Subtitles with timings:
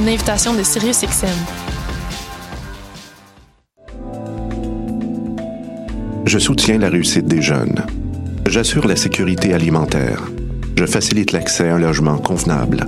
[0.00, 1.26] une invitation de SiriusXM.
[6.24, 7.84] Je soutiens la réussite des jeunes.
[8.46, 10.22] J'assure la sécurité alimentaire.
[10.78, 12.86] Je facilite l'accès à un logement convenable.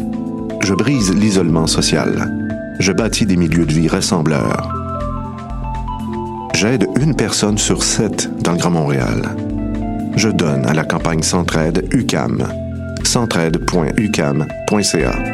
[0.63, 2.35] Je brise l'isolement social.
[2.79, 4.73] Je bâtis des milieux de vie rassembleurs.
[6.55, 9.37] J'aide une personne sur sept dans le Grand Montréal.
[10.17, 12.49] Je donne à la campagne Centraide UCAM.
[13.05, 15.32] centraide.ucam.ca.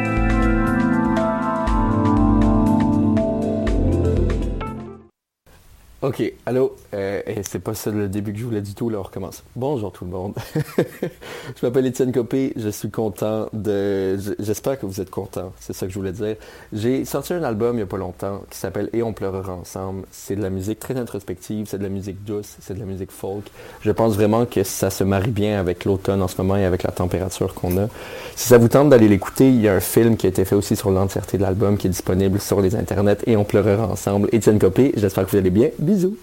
[6.09, 9.03] Ok, allô, euh, c'est pas ça le début que je voulais du tout, là on
[9.03, 9.43] recommence.
[9.55, 10.33] Bonjour tout le monde.
[10.95, 14.17] je m'appelle Étienne Copé, je suis content de...
[14.39, 16.35] J'espère que vous êtes content, c'est ça que je voulais dire.
[16.73, 20.03] J'ai sorti un album il y a pas longtemps qui s'appelle Et on pleurera ensemble.
[20.11, 23.11] C'est de la musique très introspective, c'est de la musique douce, c'est de la musique
[23.11, 23.45] folk.
[23.81, 26.83] Je pense vraiment que ça se marie bien avec l'automne en ce moment et avec
[26.83, 27.87] la température qu'on a.
[28.35, 30.55] Si ça vous tente d'aller l'écouter, il y a un film qui a été fait
[30.55, 34.29] aussi sur l'entièreté de l'album qui est disponible sur les internets Et on pleurera ensemble.
[34.31, 35.69] Étienne Copé, j'espère que vous allez bien.
[35.79, 36.17] Bisous.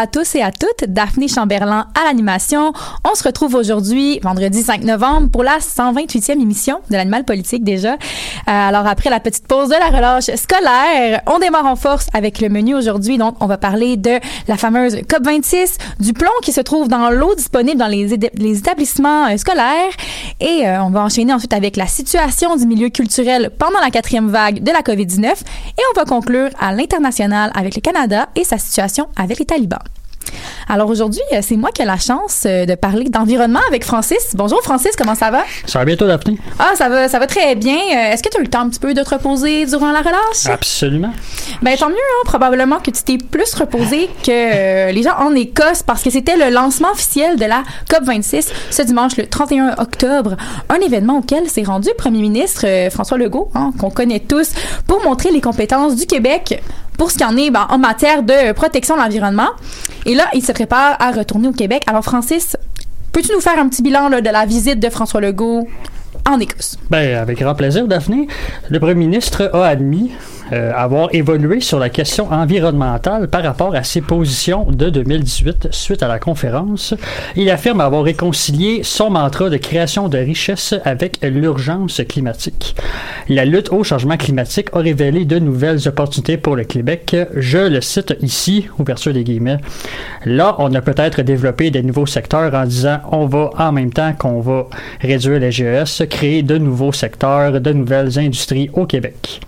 [0.00, 2.72] À tous et à toutes, Daphné Chamberlain à l'animation.
[3.04, 7.92] On se retrouve aujourd'hui, vendredi 5 novembre, pour la 128e émission de l'Animal Politique déjà.
[7.92, 7.96] Euh,
[8.46, 12.48] alors après la petite pause de la relâche scolaire, on démarre en force avec le
[12.48, 13.18] menu aujourd'hui.
[13.18, 17.34] Donc on va parler de la fameuse COP26, du plomb qui se trouve dans l'eau
[17.34, 19.92] disponible dans les, établissements euh, scolaires
[20.40, 24.30] et euh, on va enchaîner ensuite avec la situation du milieu culturel pendant la quatrième
[24.30, 28.56] vague de la COVID-19 et on va conclure à l'international avec le Canada et sa
[28.56, 29.89] situation avec les talibans.
[30.68, 34.34] Alors aujourd'hui, euh, c'est moi qui ai la chance euh, de parler d'environnement avec Francis.
[34.34, 35.42] Bonjour Francis, comment ça va?
[35.66, 36.38] Ça va bientôt, Daphné?
[36.60, 37.74] Ah, ça va, ça va très bien.
[37.74, 39.90] Euh, est-ce que tu as eu le temps un petit peu de te reposer durant
[39.90, 40.46] la relâche?
[40.46, 41.12] Absolument.
[41.62, 45.82] Ben tant mieux, hein, probablement que tu t'es plus reposé que les gens en Écosse
[45.82, 50.36] parce que c'était le lancement officiel de la COP26 ce dimanche le 31 octobre.
[50.68, 54.50] Un événement auquel s'est rendu le premier ministre François Legault, hein, qu'on connaît tous,
[54.86, 56.62] pour montrer les compétences du Québec
[57.00, 59.48] pour ce qui en est ben, en matière de protection de l'environnement.
[60.10, 61.84] Et là, il se prépare à retourner au Québec.
[61.86, 62.56] Alors, Francis,
[63.12, 65.68] peux-tu nous faire un petit bilan de la visite de François Legault
[66.28, 66.78] en Écosse?
[66.90, 68.26] Ben, avec grand plaisir, Daphné.
[68.68, 70.10] Le premier ministre a admis
[70.52, 76.02] euh, avoir évolué sur la question environnementale par rapport à ses positions de 2018 suite
[76.02, 76.94] à la conférence.
[77.36, 82.74] Il affirme avoir réconcilié son mantra de création de richesses avec l'urgence climatique.
[83.28, 87.16] La lutte au changement climatique a révélé de nouvelles opportunités pour le Québec.
[87.36, 89.58] Je le cite ici, ouverture des guillemets.
[90.24, 94.12] Là, on a peut-être développé des nouveaux secteurs en disant on va en même temps
[94.18, 94.66] qu'on va
[95.00, 99.40] réduire les GES, créer de nouveaux secteurs, de nouvelles industries au Québec.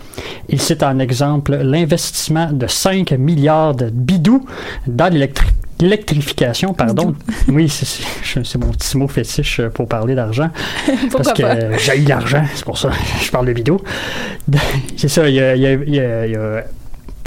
[0.48, 4.44] Il cite en exemple l'investissement de 5 milliards de bidous
[4.86, 7.14] dans l'électrification, pardon.
[7.48, 10.50] oui, c'est mon petit mot fétiche pour parler d'argent.
[11.12, 11.42] parce que
[11.78, 13.80] j'ai eu l'argent, c'est pour ça que je parle de bidou.
[14.96, 15.98] c'est ça, il y a, il y
[16.36, 16.64] a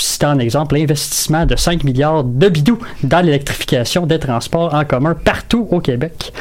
[0.04, 5.16] citant un exemple, l'investissement de 5 milliards de bidous dans l'électrification des transports en commun
[5.16, 6.34] partout au Québec.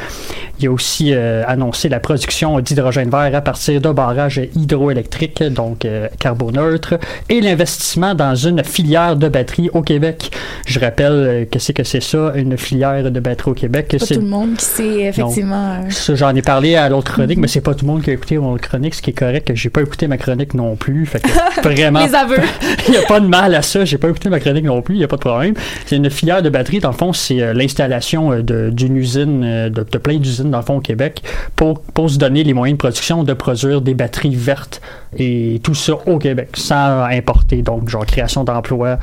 [0.61, 5.85] Il a aussi euh, annoncé la production d'hydrogène vert à partir de barrages hydroélectriques, donc
[5.85, 6.95] euh, carboneutres,
[7.29, 10.31] et l'investissement dans une filière de batterie au Québec.
[10.67, 13.97] Je rappelle euh, que c'est que c'est ça, une filière de batterie au Québec.
[13.99, 15.81] Pas tout le monde qui sait effectivement.
[15.91, 18.39] J'en ai parlé à l'autre chronique, mais c'est pas tout le monde qui a écouté
[18.39, 19.51] mon chronique, ce qui est correct.
[19.55, 21.05] J'ai pas écouté ma chronique non plus.
[21.05, 21.29] Fait que
[21.63, 22.07] vraiment.
[22.07, 22.39] Les aveux.
[22.87, 23.85] Il n'y a pas de mal à ça.
[23.85, 24.95] J'ai pas écouté ma chronique non plus.
[24.95, 25.55] Il n'y a pas de problème.
[25.87, 26.79] C'est une filière de batterie.
[26.79, 30.81] Dans le fond, c'est l'installation d'une usine, de, de plein d'usines dans le fond au
[30.81, 31.23] Québec
[31.57, 34.81] pour, pour se donner les moyens de production de produire des batteries vertes
[35.17, 38.99] et tout ça au Québec sans importer donc genre création d'emplois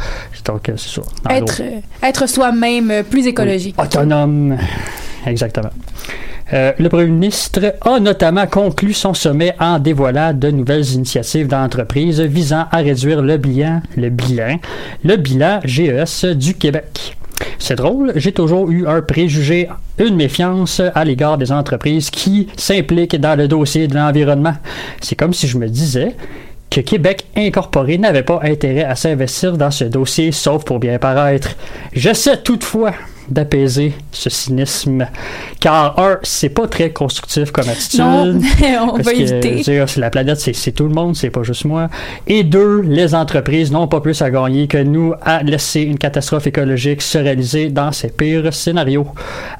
[0.45, 1.61] donc c'est ça être,
[2.03, 4.57] être soi-même plus écologique autonome
[5.25, 5.69] exactement
[6.53, 12.19] euh, le premier ministre a notamment conclu son sommet en dévoilant de nouvelles initiatives d'entreprise
[12.19, 14.57] visant à réduire le bilan, le bilan,
[15.03, 17.15] le bilan GES du Québec.
[17.57, 23.19] C'est drôle, j'ai toujours eu un préjugé, une méfiance à l'égard des entreprises qui s'impliquent
[23.19, 24.55] dans le dossier de l'environnement.
[24.99, 26.15] C'est comme si je me disais
[26.69, 31.49] que Québec incorporé n'avait pas intérêt à s'investir dans ce dossier sauf pour bien paraître.
[31.93, 32.93] Je sais toutefois
[33.31, 35.07] d'apaiser ce cynisme.
[35.59, 37.99] Car, un, c'est pas très constructif comme attitude.
[38.01, 38.41] Non,
[38.93, 39.55] on Parce va que, éviter.
[39.61, 41.89] dire, c'est la planète, c'est, tout le monde, c'est pas juste moi.
[42.27, 46.47] Et deux, les entreprises n'ont pas plus à gagner que nous à laisser une catastrophe
[46.47, 49.07] écologique se réaliser dans ces pires scénarios.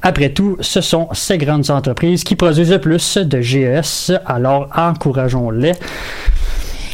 [0.01, 5.73] Après tout, ce sont ces grandes entreprises qui produisent le plus de GES, alors encourageons-les.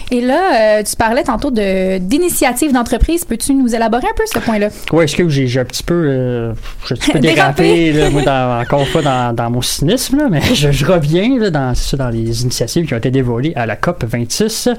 [0.10, 3.26] Et là, euh, tu parlais tantôt de d'initiatives d'entreprise.
[3.26, 4.70] Peux-tu nous élaborer un peu ce point-là?
[4.94, 6.54] Ouais, est-ce que j'ai, j'ai un petit peu, euh,
[6.88, 7.92] j'ai un petit peu Dérapé.
[7.92, 11.38] là, moi, dans- encore une fois, dans, dans mon cynisme, là, mais je, je reviens
[11.38, 14.70] là, dans, c'est ça, dans les initiatives qui ont été dévoilées à la COP 26.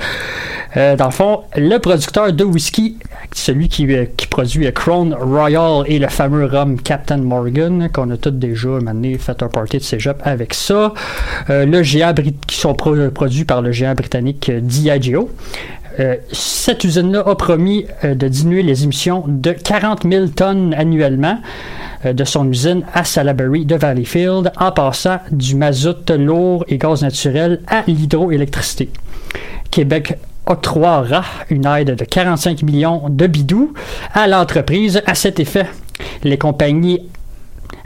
[0.77, 2.97] Euh, dans le fond, le producteur de whisky,
[3.33, 8.17] celui qui, euh, qui produit Crown Royal et le fameux rhum Captain Morgan, qu'on a
[8.17, 10.95] tous déjà donné, fait un party de cégep avec ça.
[11.49, 14.61] Le géant Brit- qui sont pro- produits par le géant britannique euh,
[16.01, 21.39] Euh, cette usine-là a promis euh, de diminuer les émissions de 40 000 tonnes annuellement
[22.05, 27.03] euh, de son usine à Salaberry de Valleyfield en passant du mazout lourd et gaz
[27.03, 28.91] naturel à l'hydroélectricité.
[29.71, 30.15] Québec
[30.47, 33.75] octroiera une aide de 45 millions de bidous
[34.15, 35.67] à l'entreprise à cet effet.
[36.23, 37.03] Les compagnies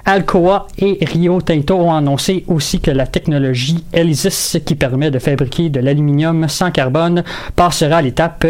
[0.05, 5.69] Alcoa et Rio Tinto ont annoncé aussi que la technologie ELYSIS, qui permet de fabriquer
[5.71, 7.23] de l'aluminium sans carbone,
[7.55, 8.45] passera à l'étape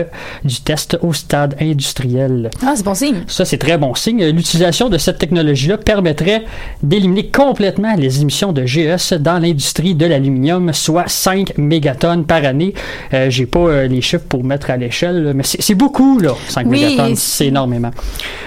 [0.45, 2.51] du test au stade industriel.
[2.65, 3.23] Ah, c'est bon signe.
[3.27, 4.25] Ça, c'est très bon signe.
[4.31, 6.45] L'utilisation de cette technologie-là permettrait
[6.83, 12.73] d'éliminer complètement les émissions de GES dans l'industrie de l'aluminium, soit 5 mégatonnes par année.
[13.13, 16.67] Euh, J'ai pas euh, les chiffres pour mettre à l'échelle, mais c'est beaucoup, là, 5
[16.67, 17.17] Oui, mégatonnes.
[17.17, 17.91] c'est- C'est énormément.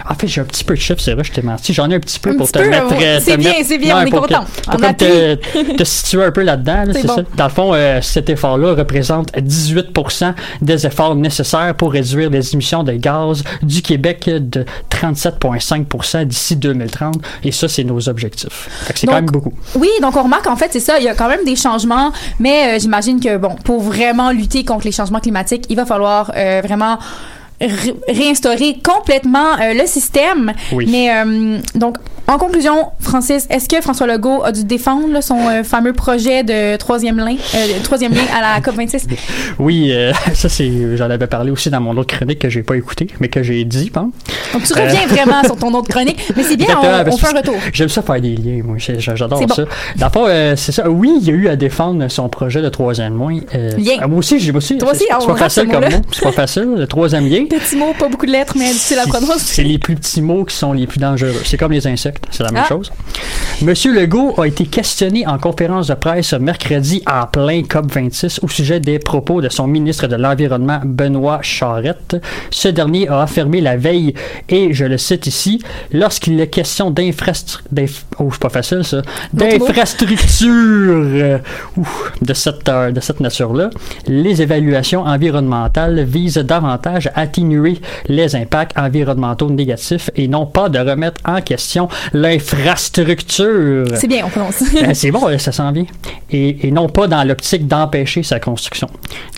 [0.10, 1.74] En fait, j'ai un petit peu de chiffres, c'est vrai, je t'ai menti.
[1.74, 2.95] J'en ai un petit peu Un pour petit te peu, mettre.
[2.98, 3.06] Ouais.
[3.06, 4.46] euh, C'est bien, c'est bien, on est content.
[4.64, 5.36] Pour comme te,
[5.76, 7.16] te situer un peu là-dedans, là, C'est c'est bon.
[7.16, 7.22] ça?
[7.36, 9.88] Dans le fond, euh, cet effort-là représente 18
[10.62, 17.16] des efforts nécessaires pour réduire les émissions de gaz du Québec de 37,5 d'ici 2030.
[17.44, 18.70] Et ça, c'est nos objectifs.
[18.96, 19.54] C'est quand même beaucoup.
[19.76, 22.12] Oui, donc on remarque en fait, c'est ça, il y a quand même des changements,
[22.40, 26.32] mais euh, j'imagine que, bon, pour vraiment lutter contre les changements climatiques, il va falloir
[26.36, 26.98] euh, vraiment
[27.62, 30.54] ré- réinstaurer complètement euh, le système.
[30.72, 30.88] Oui.
[30.92, 35.48] Mais euh, donc, en conclusion, Francis, est-ce que François Legault a dû défendre là, son
[35.48, 39.06] euh, fameux projet de troisième lien, euh, troisième lien à la COP26?
[39.60, 42.76] Oui, euh, ça, c'est, j'en avais parlé aussi dans mon autre chronique que j'ai pas
[42.76, 44.12] écouté, mais que j'ai dit, bon.
[44.54, 47.56] Donc, tu reviens vraiment sur ton autre chronique, mais c'est bien, on, fait un retour.
[47.74, 48.78] J'aime ça faire des liens, moi.
[48.78, 49.54] J'adore bon.
[49.54, 49.66] ça.
[50.16, 50.90] Euh, c'est ça.
[50.90, 53.40] Oui, il y a eu à défendre son projet de troisième lien.
[53.78, 54.08] Lien.
[54.08, 54.78] moi aussi, j'ai aussi.
[54.78, 56.02] Toi aussi, c'est, pas facile comme mot.
[56.12, 57.46] C'est pas facile, le troisième lien.
[57.50, 59.40] Petit mot, pas beaucoup de lettres, mais difficile à C'est- prononcer.
[59.40, 61.42] C'est les plus petits mots qui sont les plus dangereux.
[61.46, 62.70] C'est comme les insectes, c'est la même Ah.
[62.70, 62.92] chose.
[63.62, 68.80] Monsieur Legault a été questionné en conférence de presse mercredi en plein COP26 au sujet
[68.80, 72.18] des propos de son ministre de l'Environnement, Benoît Charette.
[72.52, 74.14] Ce dernier a affirmé la veille,
[74.50, 75.62] et je le cite ici,
[75.94, 77.88] lorsqu'il est question d'infrastructure,
[78.20, 79.02] oh, c'est pas facile ça,
[79.34, 79.68] D'autres mots?
[79.68, 81.38] d'infrastructure euh,
[82.22, 83.70] de cette, euh, de cette nature-là,
[84.08, 90.80] les évaluations environnementales visent davantage à atténuer les impacts environnementaux négatifs et non pas de
[90.80, 93.86] remettre en question l'infrastructure.
[93.96, 94.64] C'est bien, on prononce.
[94.76, 95.86] Euh, C'est bon, euh, ça s'en vient.
[96.30, 98.90] Et, et non pas dans l'optique d'empêcher sa construction.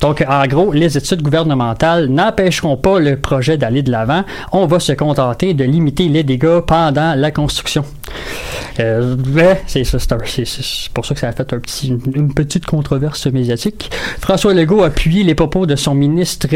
[0.01, 4.23] Donc, en gros, les études gouvernementales n'empêcheront pas le projet d'aller de l'avant.
[4.51, 7.83] On va se contenter de limiter les dégâts pendant la construction.
[8.79, 11.59] Euh, mais c'est ça, c'est un- c'est- c'est pour ça que ça a fait un
[11.59, 13.89] petit, une, une petite controverse médiatique.
[14.19, 16.47] François Legault a appuyé les propos de son ministre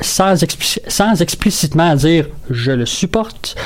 [0.00, 3.56] sans, expli- sans explicitement dire je le supporte,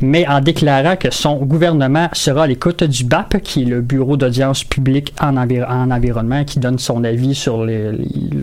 [0.00, 4.16] mais en déclarant que son gouvernement sera à l'écoute du BAP, qui est le Bureau
[4.16, 7.90] d'audience publique en, envi- en environnement, qui donne son avis sur les,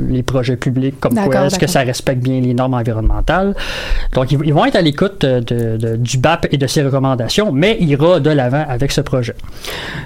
[0.09, 3.55] les projets publics, comme quoi est-ce que ça respecte bien les normes environnementales.
[4.13, 7.51] Donc, ils, ils vont être à l'écoute de- de- du BAP et de ses recommandations,
[7.51, 9.35] mais il ira de l'avant avec ce projet.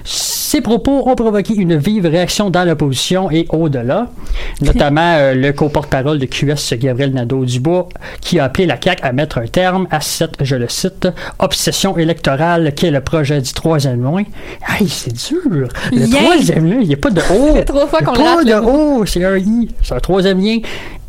[0.04, 4.08] Ces propos ont provoqué une vive réaction dans l'opposition et au-delà,
[4.60, 7.88] notamment euh, le co-porte-parole de QS, Gabriel Nadeau-Dubois,
[8.20, 11.96] qui a appelé la CAQ à mettre un terme à cette, je le cite, obsession
[11.98, 14.24] électorale qu'est le projet du troisième lien.
[14.66, 15.68] Aïe, c'est dur!
[15.92, 17.62] Le troisième lien, il n'y a pas de O!
[17.64, 19.68] Trois fois qu'on pas de O, c'est un I.
[19.82, 20.58] C'est un troisième lien.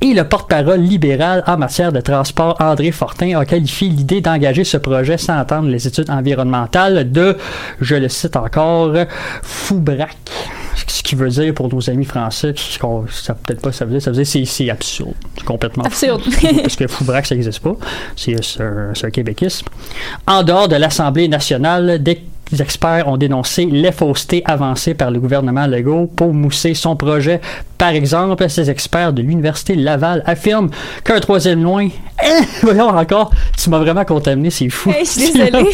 [0.01, 4.77] Et le porte-parole libéral en matière de transport, André Fortin, a qualifié l'idée d'engager ce
[4.77, 7.37] projet sans attendre les études environnementales de,
[7.81, 8.93] je le cite encore,
[9.41, 10.17] foubraque.
[11.05, 14.01] Qui veut dire pour nos amis français, ce qu'on ça peut-être pas ça veut dire,
[14.01, 15.13] ça veut dire c'est, c'est absurde.
[15.37, 15.89] C'est complètement fou.
[15.89, 16.23] Absurde.
[16.61, 17.75] Parce que foubraque, ça n'existe pas.
[18.15, 19.67] C'est, c'est un, c'est un québéquisme.
[20.25, 22.23] En dehors de l'Assemblée nationale, des
[22.61, 27.41] experts ont dénoncé les faussetés avancées par le gouvernement Legault pour mousser son projet.
[27.77, 30.69] Par exemple, ces experts de l'Université Laval affirment
[31.03, 31.89] qu'un troisième lien...
[32.23, 32.41] Hein?
[32.61, 34.89] voyons encore, tu m'as vraiment contaminé, c'est fou.
[34.91, 35.71] Hey, je suis désolée.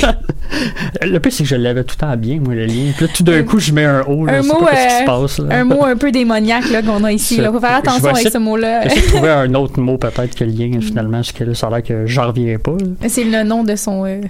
[1.04, 2.92] le pire, c'est que je l'avais tout le temps bien, moi, le lien.
[2.96, 4.00] Puis là, tout d'un coup, je mets un.
[4.00, 5.40] Là, je sais pas qu'est-ce qui se euh, passe.
[5.40, 5.56] Là.
[5.60, 7.36] un mot un peu démoniaque qu'on a ici.
[7.36, 8.82] Je- Il faut faire je attention avec ce mot-là.
[8.88, 11.70] J'essaie de trouver un autre mot peut-être que lien finalement, parce que là, ça a
[11.70, 12.74] l'air que j'en reviens pas.
[13.08, 14.06] C'est le nom de son.
[14.06, 14.22] euh,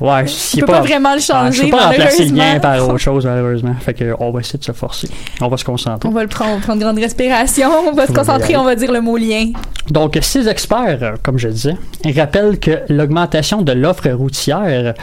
[0.00, 2.36] Ouais, Tu s'il peux est pas vraiment le Ah, changer, je peux pas remplacer le
[2.36, 3.74] lien par autre chose, malheureusement.
[3.80, 5.08] Fait que, on va essayer de se forcer.
[5.40, 6.08] On va se concentrer.
[6.08, 8.92] On va le prendre, on une grande respiration, on va se concentrer, on va dire
[8.92, 9.50] le mot lien.
[9.90, 11.76] Donc, ces experts, comme je disais,
[12.16, 14.94] rappellent que l'augmentation de l'offre routière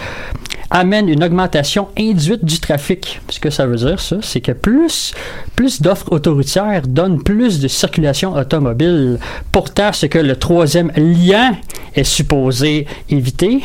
[0.71, 3.21] amène une augmentation induite du trafic.
[3.29, 5.13] Ce que ça veut dire, ça, c'est que plus,
[5.55, 9.19] plus d'offres autoroutières donne plus de circulation automobile.
[9.51, 11.55] Pourtant, ce que le troisième lien
[11.95, 13.61] est supposé éviter,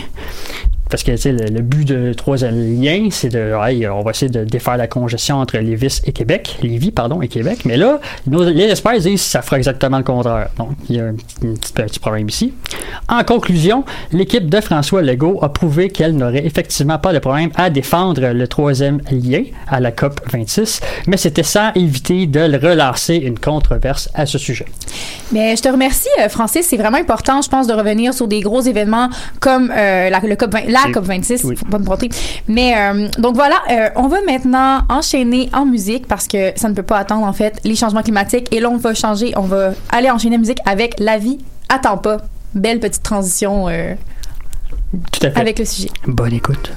[0.91, 3.53] parce que le, but de troisième lien, c'est de,
[3.91, 7.61] on va essayer de défaire la congestion entre Lévis et Québec, Lévis, pardon, et Québec.
[7.65, 10.49] Mais là, nos- les experts disent que ça fera exactement le contraire.
[10.59, 12.53] Donc, il y a un petit, problème ici.
[13.09, 17.71] En conclusion, l'équipe de François Legault a prouvé qu'elle n'aurait effectivement pas de problème à
[17.71, 23.39] défendre le troisième lien à la COP 26, mais c'était sans éviter de relancer une
[23.39, 24.67] controverse à ce sujet.
[25.33, 26.67] Mais je te remercie, euh, Francis.
[26.67, 29.09] C'est vraiment important, je pense, de revenir sur des gros événements
[29.41, 31.45] comme euh, la, le COP 20 la Et- COP 26.
[31.45, 31.57] oui.
[31.57, 32.09] Faut pas me tromper.
[32.49, 36.75] Mais euh, donc voilà, euh, on va maintenant enchaîner en musique parce que ça ne
[36.75, 38.49] peut pas attendre en fait les changements climatiques.
[38.55, 41.39] Et là, on va changer, on va aller enchaîner en musique avec La vie
[41.69, 42.19] attend pas.
[42.55, 43.95] Belle petite transition euh,
[45.13, 45.41] Tout à fait.
[45.41, 45.89] avec le sujet.
[46.07, 46.71] Bonne écoute.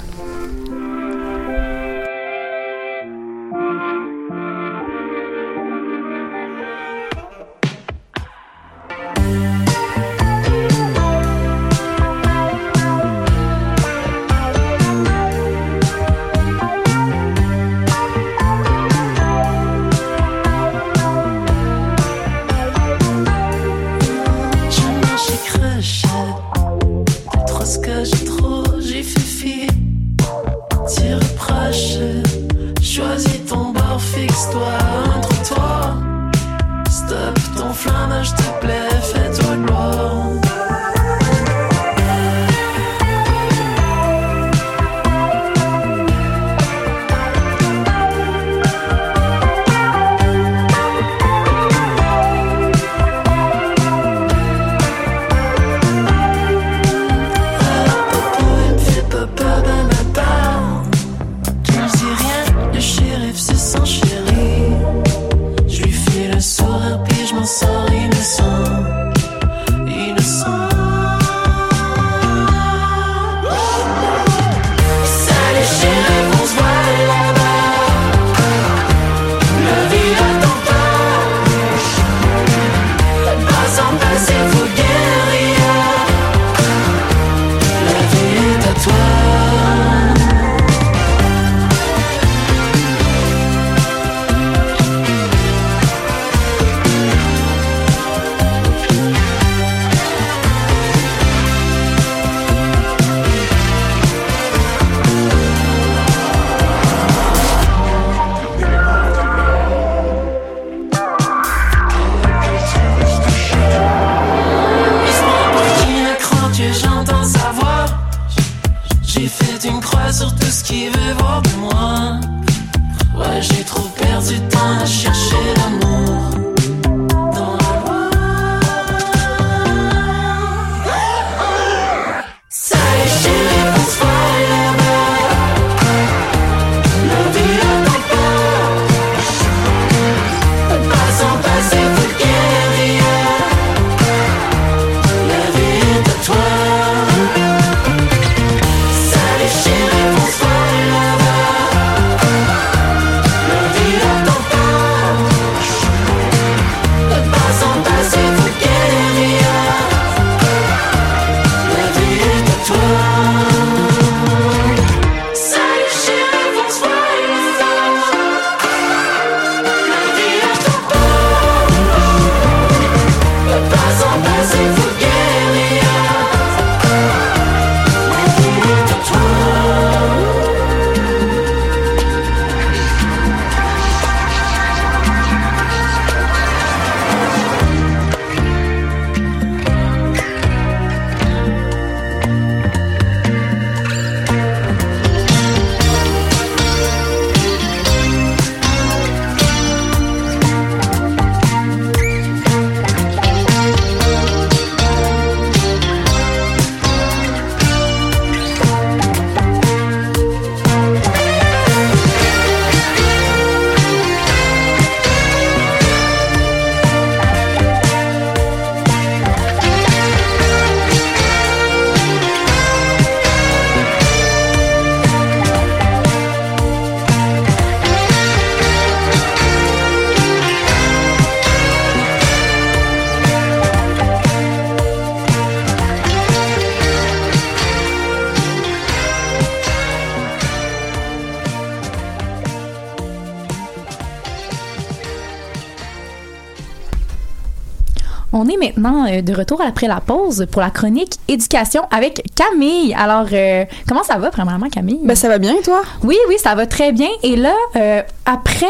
[248.78, 252.94] Maintenant euh, de retour après la pause pour la chronique éducation avec Camille.
[252.94, 255.00] Alors, euh, comment ça va, premièrement, Camille?
[255.02, 255.82] Ben, ça va bien toi?
[256.02, 257.08] Oui, oui, ça va très bien.
[257.22, 258.66] Et là, euh, après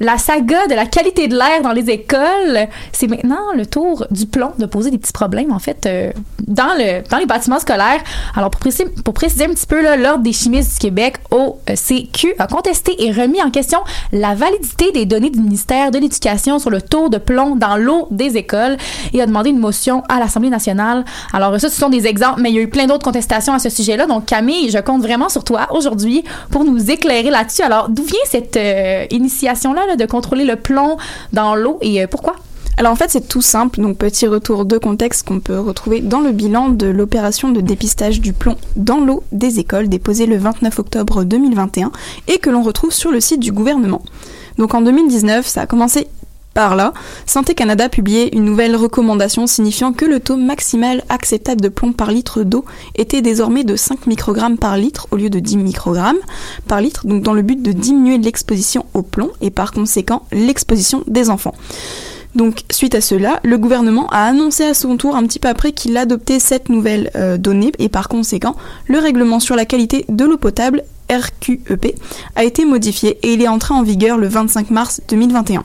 [0.00, 4.26] la saga de la qualité de l'air dans les écoles, c'est maintenant le tour du
[4.26, 6.10] plomb de poser des petits problèmes, en fait, euh,
[6.48, 8.00] dans, le, dans les bâtiments scolaires.
[8.34, 12.46] Alors, pour préciser, pour préciser un petit peu, l'Ordre des chimistes du Québec, OCQ, a
[12.46, 13.78] contesté et remis en question
[14.12, 18.08] la validité des données du ministère de l'Éducation sur le taux de plomb dans l'eau
[18.10, 18.78] des écoles
[19.12, 21.04] et a demandé une motion à l'Assemblée nationale.
[21.34, 23.58] Alors, ça, ce sont des exemples, mais il y a eu plein d'autres contestations à
[23.58, 24.06] ce sujet-là.
[24.06, 27.62] Donc, Camille, je compte vraiment sur toi aujourd'hui pour nous éclairer là-dessus.
[27.62, 30.96] Alors, d'où vient cette euh, initiation-là de contrôler le plomb
[31.32, 32.36] dans l'eau et euh, pourquoi?
[32.76, 36.20] Alors en fait c'est tout simple, donc petit retour de contexte qu'on peut retrouver dans
[36.20, 40.78] le bilan de l'opération de dépistage du plomb dans l'eau des écoles déposée le 29
[40.78, 41.92] octobre 2021
[42.28, 44.02] et que l'on retrouve sur le site du gouvernement.
[44.56, 46.08] Donc en 2019 ça a commencé
[46.54, 46.92] par là,
[47.26, 51.92] Santé Canada a publié une nouvelle recommandation signifiant que le taux maximal acceptable de plomb
[51.92, 52.64] par litre d'eau
[52.96, 56.18] était désormais de 5 microgrammes par litre au lieu de 10 microgrammes
[56.66, 61.04] par litre, donc dans le but de diminuer l'exposition au plomb et par conséquent l'exposition
[61.06, 61.54] des enfants.
[62.34, 65.72] Donc, suite à cela, le gouvernement a annoncé à son tour, un petit peu après,
[65.72, 68.54] qu'il adoptait cette nouvelle euh, donnée et par conséquent,
[68.86, 71.96] le règlement sur la qualité de l'eau potable, RQEP,
[72.36, 75.64] a été modifié et il est entré en vigueur le 25 mars 2021.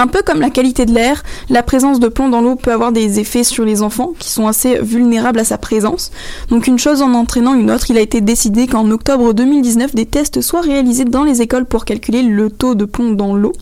[0.00, 2.92] Un peu comme la qualité de l'air, la présence de plomb dans l'eau peut avoir
[2.92, 6.12] des effets sur les enfants qui sont assez vulnérables à sa présence.
[6.50, 10.06] Donc une chose en entraînant une autre, il a été décidé qu'en octobre 2019, des
[10.06, 13.52] tests soient réalisés dans les écoles pour calculer le taux de plomb dans l'eau.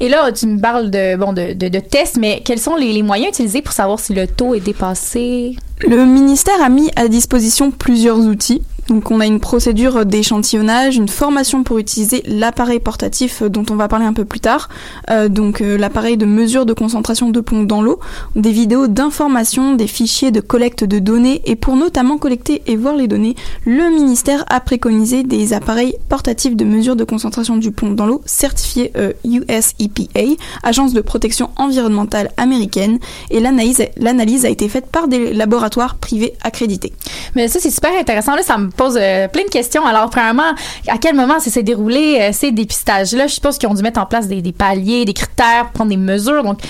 [0.00, 2.92] Et là, tu me parles de, bon, de, de, de tests, mais quels sont les,
[2.92, 5.54] les moyens utilisés pour savoir si le taux est dépassé?
[5.86, 8.62] Le ministère a mis à disposition plusieurs outils.
[8.88, 13.76] Donc on a une procédure d'échantillonnage, une formation pour utiliser l'appareil portatif euh, dont on
[13.76, 14.68] va parler un peu plus tard,
[15.10, 18.00] euh, donc euh, l'appareil de mesure de concentration de plomb dans l'eau,
[18.36, 22.96] des vidéos d'information, des fichiers de collecte de données et pour notamment collecter et voir
[22.96, 27.92] les données, le ministère a préconisé des appareils portatifs de mesure de concentration du plomb
[27.92, 32.98] dans l'eau certifiés euh, US EPA, agence de protection environnementale américaine,
[33.30, 36.92] et l'analyse l'analyse a été faite par des laboratoires privés accrédités.
[37.34, 38.34] Mais ça, c'est super intéressant.
[38.34, 39.84] Là, ça me pose euh, plein de questions.
[39.86, 40.54] Alors, premièrement,
[40.88, 43.26] à quel moment ça s'est déroulé, euh, ces dépistages-là?
[43.26, 46.42] Je suppose qu'ils ont dû mettre en place des, paliers, des critères, prendre des mesures.
[46.42, 46.60] Donc,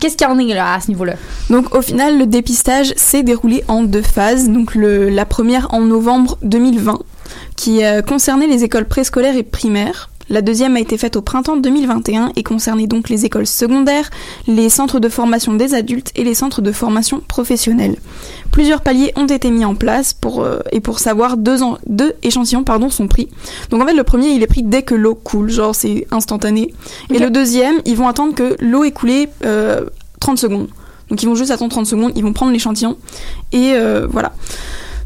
[0.00, 1.14] qu'est-ce qu'il y en est là, à ce niveau-là?
[1.50, 4.48] Donc au final, le dépistage s'est déroulé en deux phases.
[4.48, 6.98] Donc la première en novembre 2020,
[7.56, 10.10] qui euh, concernait les écoles préscolaires et primaires.
[10.30, 14.10] La deuxième a été faite au printemps 2021 et concernait donc les écoles secondaires,
[14.46, 17.96] les centres de formation des adultes et les centres de formation professionnelle.
[18.50, 22.12] Plusieurs paliers ont été mis en place pour, euh, et pour savoir deux, en- deux
[22.22, 23.28] échantillons pardon, sont pris.
[23.70, 26.74] Donc en fait le premier il est pris dès que l'eau coule, genre c'est instantané.
[27.12, 29.86] Et le deuxième ils vont attendre que l'eau ait coulé euh,
[30.20, 30.68] 30 secondes.
[31.08, 32.98] Donc ils vont juste attendre 30 secondes, ils vont prendre l'échantillon
[33.52, 34.32] et euh, voilà.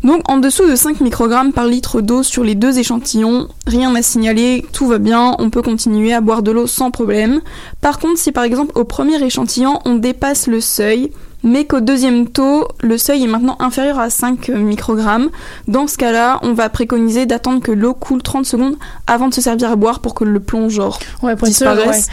[0.02, 4.02] Donc en dessous de 5 microgrammes par litre d'eau sur les deux échantillons, rien à
[4.02, 7.40] signaler, tout va bien, on peut continuer à boire de l'eau sans problème.
[7.80, 11.12] Par contre, si par exemple au premier échantillon on dépasse le seuil,
[11.44, 15.28] mais qu'au deuxième taux, le seuil est maintenant inférieur à 5 microgrammes,
[15.66, 19.40] dans ce cas-là, on va préconiser d'attendre que l'eau coule 30 secondes avant de se
[19.40, 22.08] servir à boire pour que le plomb genre Ouais, pour être sûr, disparaissent.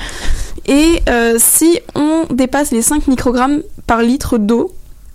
[0.68, 4.72] Et euh, si on dépasse les 5 microgrammes par litre d'eau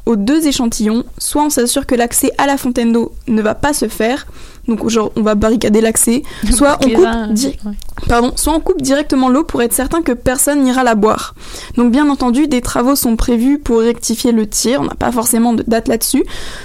[0.06, 3.72] aux deux échantillons, soit on s'assure que l'accès à la fontaine d'eau ne va pas
[3.72, 4.26] se faire,
[4.68, 7.72] donc genre on va barricader l'accès, soit on coupe ouais.
[8.08, 11.34] Pardon, soit on coupe directement l'eau pour être certain que personne n'ira la boire.
[11.76, 15.54] Donc bien entendu, des travaux sont prévus pour rectifier le tir, on n'a pas forcément
[15.54, 16.24] de date là-dessus.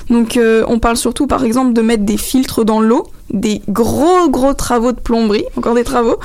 [0.10, 4.30] Donc euh, on parle surtout par exemple de mettre des filtres dans l'eau, des gros
[4.30, 6.18] gros travaux de plomberie, encore des travaux.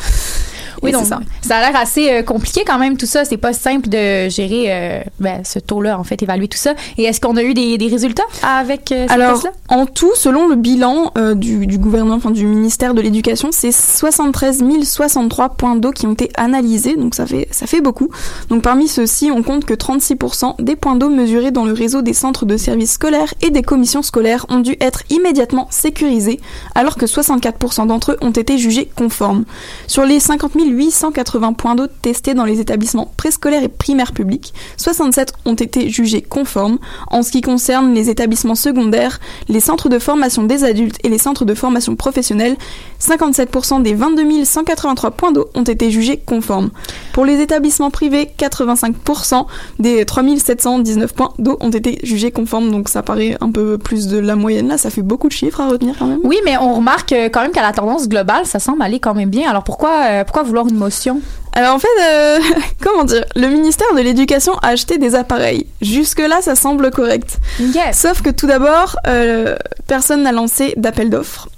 [0.84, 1.20] Oui, c'est ça.
[1.42, 1.56] ça.
[1.56, 3.24] a l'air assez euh, compliqué quand même tout ça.
[3.24, 6.74] C'est pas simple de gérer euh, ben, ce taux-là, en fait, évaluer tout ça.
[6.98, 10.56] Et est-ce qu'on a eu des, des résultats avec euh, Alors, en tout, selon le
[10.56, 15.90] bilan euh, du, du gouvernement, enfin du ministère de l'Éducation, c'est 73 063 points d'eau
[15.90, 18.08] qui ont été analysés, donc ça fait, ça fait beaucoup.
[18.48, 22.12] Donc parmi ceux-ci, on compte que 36% des points d'eau mesurés dans le réseau des
[22.12, 26.40] centres de services scolaires et des commissions scolaires ont dû être immédiatement sécurisés,
[26.74, 29.44] alors que 64% d'entre eux ont été jugés conformes.
[29.86, 35.32] Sur les 50 880 points d'eau testés dans les établissements préscolaires et primaires publics, 67
[35.44, 36.78] ont été jugés conformes.
[37.08, 41.18] En ce qui concerne les établissements secondaires, les centres de formation des adultes et les
[41.18, 42.56] centres de formation professionnelle,
[43.04, 46.70] 57% des 22 183 points d'eau ont été jugés conformes.
[47.12, 49.46] Pour les établissements privés, 85%
[49.78, 54.18] des 3719 points d'eau ont été jugés conformes, donc ça paraît un peu plus de
[54.18, 56.20] la moyenne là, ça fait beaucoup de chiffres à retenir quand même.
[56.24, 59.14] Oui, mais on remarque euh, quand même qu'à la tendance globale, ça semble aller quand
[59.14, 59.50] même bien.
[59.50, 61.20] Alors pourquoi, euh, pourquoi vouloir une motion?
[61.54, 62.38] Alors en fait, euh,
[62.82, 65.66] comment dire, le ministère de l'Éducation a acheté des appareils.
[65.80, 67.38] Jusque-là, ça semble correct.
[67.60, 67.98] Yes.
[67.98, 71.48] Sauf que tout d'abord, euh, personne n'a lancé d'appel d'offres.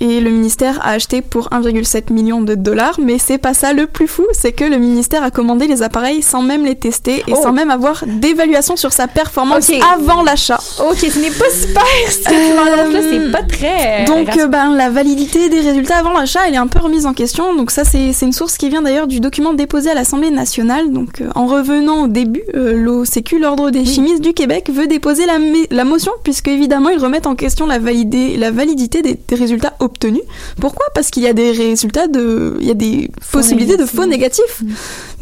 [0.00, 3.86] Et le ministère a acheté pour 1,7 million de dollars, mais c'est pas ça le
[3.86, 7.32] plus fou, c'est que le ministère a commandé les appareils sans même les tester et
[7.32, 7.40] Oh.
[7.42, 10.58] sans même avoir d'évaluation sur sa performance avant l'achat.
[10.90, 11.82] Ok, ce n'est pas super.
[12.10, 14.02] Ce que tu m'annonces là, c'est pas très.
[14.02, 17.06] euh, Donc euh, ben, la validité des résultats avant l'achat, elle est un peu remise
[17.06, 17.54] en question.
[17.54, 20.90] Donc ça, c'est une source qui vient d'ailleurs du document déposé à l'Assemblée nationale.
[20.92, 25.24] Donc euh, en revenant au début, euh, l'OCQ, l'Ordre des chimistes du Québec, veut déposer
[25.26, 25.38] la,
[25.70, 29.74] la motion puisque évidemment ils remettent en question la, validé- la validité des, des résultats
[29.86, 30.22] obtenus.
[30.60, 30.86] Pourquoi?
[30.94, 34.62] Parce qu'il y a des résultats de, il y a des possibilités de faux négatifs.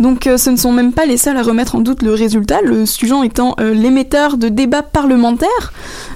[0.01, 2.61] Donc euh, ce ne sont même pas les seuls à remettre en doute le résultat,
[2.63, 5.73] le sujet étant euh, l'émetteur de débats parlementaires.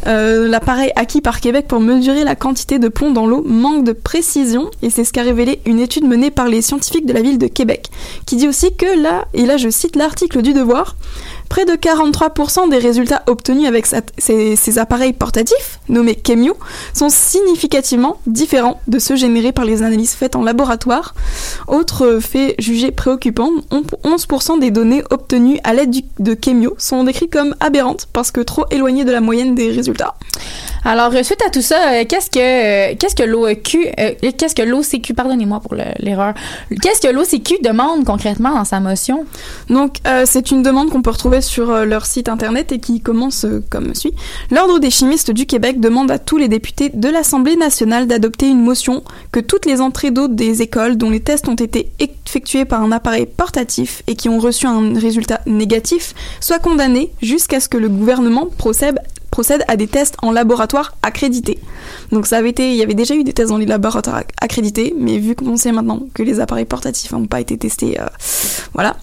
[0.07, 3.93] Euh, L'appareil acquis par Québec pour mesurer la quantité de plomb dans l'eau manque de
[3.93, 7.39] précision et c'est ce qu'a révélé une étude menée par les scientifiques de la ville
[7.39, 7.89] de Québec,
[8.27, 10.97] qui dit aussi que là, et là je cite l'article du Devoir,
[11.49, 16.57] près de 43% des résultats obtenus avec ces, appareils portatifs, nommés Chemio,
[16.95, 21.15] sont significativement différents de ceux générés par les analyses faites en laboratoire.
[21.67, 27.33] Autre fait jugé préoccupant, on- 11% des données obtenues à l'aide de Chemio sont décrites
[27.33, 30.15] comme aberrantes parce que trop éloignées de la moyenne des résultats.
[30.85, 34.63] Alors, euh, suite à tout ça, euh, qu'est-ce que qu'est-ce que l'OEQ, euh, qu'est-ce que
[34.63, 36.35] l'OCQ, pardonnez-moi pour le- l'erreur,
[36.83, 39.27] qu'est-ce que l'OCQ demande concrètement dans sa motion?
[39.69, 43.01] Donc, euh, c'est une demande qu'on peut retrouver sur euh, leur site internet et qui
[43.01, 44.15] commence euh, comme suit.
[44.51, 48.63] L'Ordre des chimistes du Québec demande à tous les députés de l'Assemblée nationale d'adopter une
[48.63, 52.83] motion que toutes les entrées d'eau des écoles dont les tests ont été effectués par
[52.83, 57.79] un appareil portatif et qui ont reçu un résultat négatif soient condamnées jusqu'à ce que
[57.79, 58.99] le gouvernement procède
[59.69, 61.59] à des tests en laboratoire accrédités.
[62.11, 64.31] Donc ça avait été, il y avait déjà eu des tests dans les laboratoires ac-
[64.41, 68.07] accrédités, mais vu qu'on sait maintenant que les appareils portatifs n'ont pas été testés, euh,
[68.75, 68.97] voilà.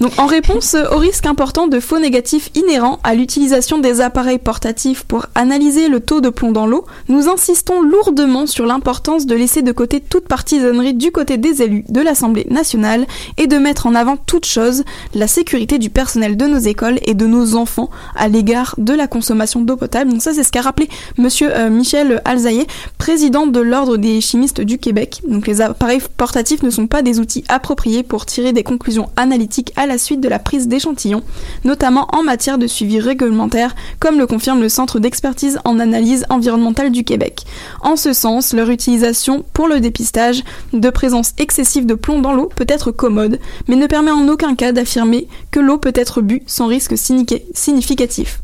[0.00, 5.04] Donc en réponse au risque important de faux négatifs inhérents à l'utilisation des appareils portatifs
[5.04, 9.62] pour analyser le taux de plomb dans l'eau, nous insistons lourdement sur l'importance de laisser
[9.62, 13.94] de côté toute partisanerie du côté des élus de l'Assemblée nationale et de mettre en
[13.94, 18.28] avant toute chose la sécurité du personnel de nos écoles et de nos enfants à
[18.28, 20.10] l'égard de la consommation d'eau potable.
[20.10, 22.66] Donc ça c'est ce qu'a rappelé monsieur euh, Michel Alzaïer,
[22.98, 25.22] président de l'Ordre des chimistes du Québec.
[25.26, 29.72] Donc les appareils portatifs ne sont pas des outils appropriés pour tirer des conclusions analytiques
[29.76, 31.22] à la suite de la prise d'échantillons,
[31.64, 36.90] notamment en matière de suivi réglementaire, comme le confirme le Centre d'expertise en analyse environnementale
[36.90, 37.44] du Québec.
[37.82, 42.50] En ce sens, leur utilisation pour le dépistage de présence excessive de plomb dans l'eau
[42.54, 46.42] peut être commode, mais ne permet en aucun cas d'affirmer que l'eau peut être bue
[46.46, 48.40] sans risque signifi- significatif.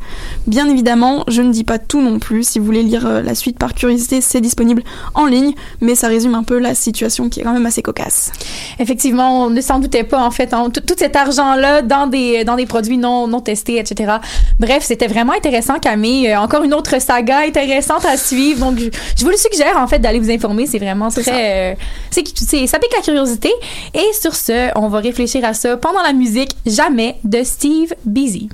[0.47, 2.43] Bien évidemment, je ne dis pas tout non plus.
[2.49, 4.83] Si vous voulez lire euh, la suite par curiosité, c'est disponible
[5.15, 8.33] en ligne, mais ça résume un peu la situation qui est quand même assez cocasse.
[8.79, 10.53] Effectivement, on ne s'en doutait pas en fait.
[10.55, 14.17] hein, tout, tout cet argent-là dans des dans des produits non non testés, etc.
[14.59, 16.29] Bref, c'était vraiment intéressant, Camille.
[16.29, 18.61] Euh, encore une autre saga intéressante à suivre.
[18.61, 20.67] Donc, je, je vous le suggère en fait d'aller vous informer.
[20.67, 21.75] C'est vraiment C'est très, euh,
[22.11, 23.51] c'est c'est ça pique la curiosité.
[23.95, 28.49] Et sur ce, on va réfléchir à ça pendant la musique Jamais de Steve Beasy.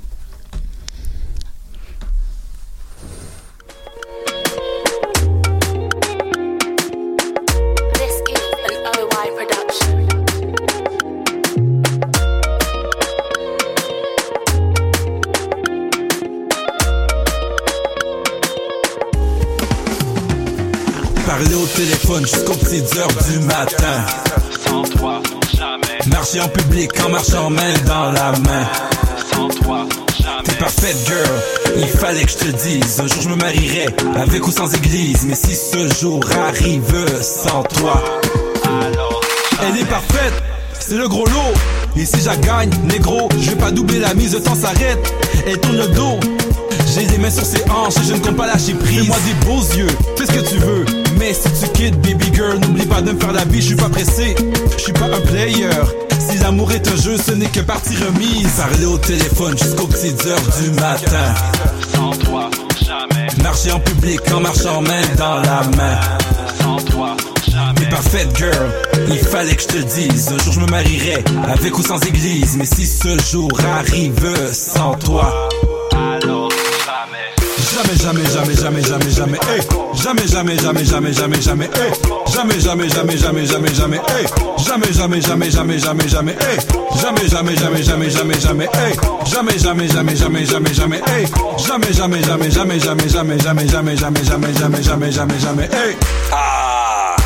[21.37, 24.07] Parler au téléphone jusqu'aux petites heures du matin.
[24.64, 25.20] Sans toi,
[25.53, 25.99] jamais.
[26.07, 28.68] Marcher en public en marchant main dans la main.
[29.33, 29.85] Sans toi,
[30.16, 30.44] jamais.
[30.44, 33.01] T'es parfaite girl, il fallait que je te dise.
[33.01, 35.27] Un jour je me marierai, avec ou sans église.
[35.27, 38.01] Mais si ce jour arrive sans toi,
[38.87, 39.20] Alors,
[39.61, 40.35] elle est parfaite,
[40.79, 41.53] c'est le gros lot.
[41.97, 45.12] Et si je gagne, négro, je vais pas doubler la mise, le temps s'arrête.
[45.49, 46.20] Elle tourne le dos.
[46.94, 49.01] J'ai les mains sur ses hanches et je ne compte pas lâcher prise.
[49.01, 51.04] Fais-moi des beaux yeux, fais ce que tu veux.
[51.18, 53.77] Mais si tu quittes, baby girl, n'oublie pas de me faire la vie, je suis
[53.77, 54.35] pas pressé.
[54.77, 55.68] Je suis pas un player.
[56.18, 58.50] Si l'amour est un jeu, ce n'est que partie remise.
[58.57, 61.35] Parler au téléphone jusqu'aux petites heures du matin.
[61.94, 62.50] sans toi,
[62.85, 63.29] jamais.
[63.42, 66.00] Marcher en public en marchant main dans la main.
[66.61, 67.16] Sans toi,
[67.48, 67.88] jamais.
[67.90, 68.70] parfaite girl,
[69.09, 72.57] il fallait que je te dise Un jour je me marierai, avec ou sans église
[72.57, 75.48] Mais si ce jour arrive sans toi
[75.92, 77.43] Alors, jamais.
[77.74, 79.60] Jamais, jamais, jamais, jamais, jamais, jamais, hey.
[79.94, 81.92] Jamais, jamais, jamais, jamais, jamais, jamais, hey.
[82.32, 84.26] Jamais, jamais, jamais, jamais, jamais, jamais, hey.
[84.64, 86.56] Jamais, jamais, jamais, jamais, jamais, jamais, hey.
[87.02, 88.94] Jamais, jamais, jamais, jamais, jamais, jamais, hey.
[89.26, 91.26] Jamais, jamais, jamais, jamais, jamais, jamais, hey.
[91.66, 95.96] Jamais, jamais, jamais, jamais, jamais, jamais, jamais, jamais, jamais, jamais, jamais, jamais, jamais, jamais, hey.
[96.30, 97.16] Ah,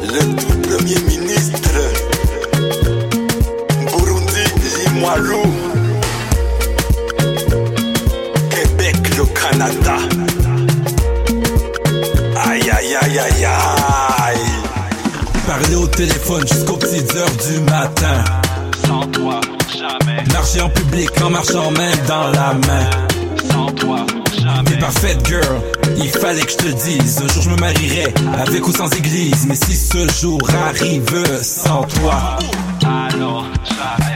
[0.00, 0.22] le
[0.66, 1.68] premier ministre
[3.90, 4.44] Burundi
[4.94, 5.41] Limaru
[9.62, 9.96] Canada
[12.48, 14.36] Aïe aïe aïe aïe aïe
[15.46, 18.24] Parler au téléphone jusqu'aux petites heures du matin.
[18.86, 19.40] Sans toi,
[19.72, 20.24] jamais.
[20.32, 22.90] Marcher en public en marchant main dans la main.
[23.50, 24.78] Sans toi, T'es jamais.
[24.80, 25.60] parfaite girl,
[25.96, 29.46] il fallait que je te dise Un jour je me marierai, avec ou sans église
[29.46, 32.36] Mais si ce jour arrive sans toi
[32.84, 34.11] Alors, jamais.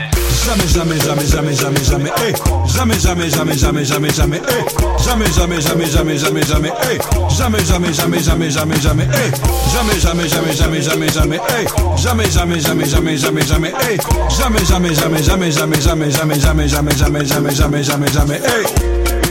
[0.47, 2.33] Jamais, jamais, jamais, jamais, jamais, jamais, hey.
[2.73, 4.63] Jamais, jamais, jamais, jamais, jamais, jamais, hey.
[5.05, 6.99] Jamais, jamais, jamais, jamais, jamais, jamais, hey.
[7.37, 9.31] Jamais, jamais, jamais, jamais, jamais, jamais, hey.
[9.67, 11.67] Jamais, jamais, jamais, jamais, jamais, jamais, hey.
[11.97, 13.97] Jamais, jamais, jamais, jamais, jamais, jamais, hey.
[14.39, 19.26] Jamais, jamais, jamais, jamais, jamais, jamais, jamais, jamais, jamais, jamais, jamais, jamais, jamais, hey.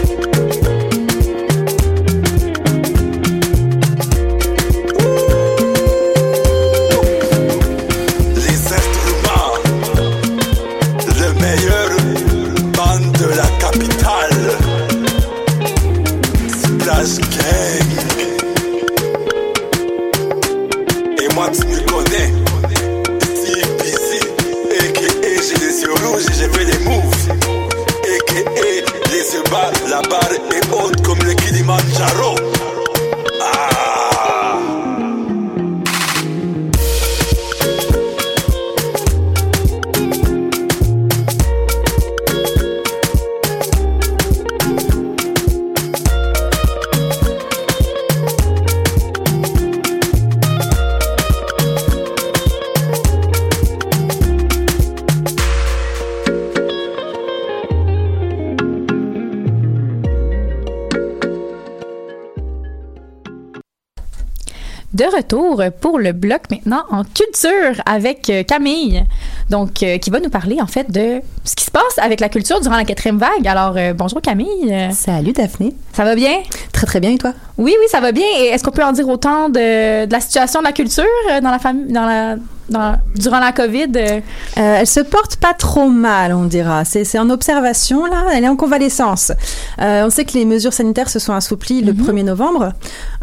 [65.56, 69.04] Retour pour le bloc maintenant en culture avec euh, Camille,
[69.50, 72.28] donc euh, qui va nous parler en fait de ce qui se passe avec la
[72.28, 73.46] culture durant la quatrième vague.
[73.46, 75.74] Alors euh, bonjour Camille, Euh, Salut Daphné.
[75.92, 76.38] ça va bien?
[76.72, 77.32] Très très bien et toi?
[77.58, 78.26] Oui oui ça va bien.
[78.40, 81.40] Et est-ce qu'on peut en dire autant de, de la situation de la culture euh,
[81.40, 82.36] dans la famille, dans la,
[82.68, 84.06] dans, durant la COVID euh?
[84.16, 84.20] Euh,
[84.56, 86.84] elle se porte pas trop mal, on dira.
[86.84, 89.32] C'est en observation là, elle est en convalescence.
[89.80, 92.72] Euh, on sait que les mesures sanitaires se sont assouplies le 1er novembre.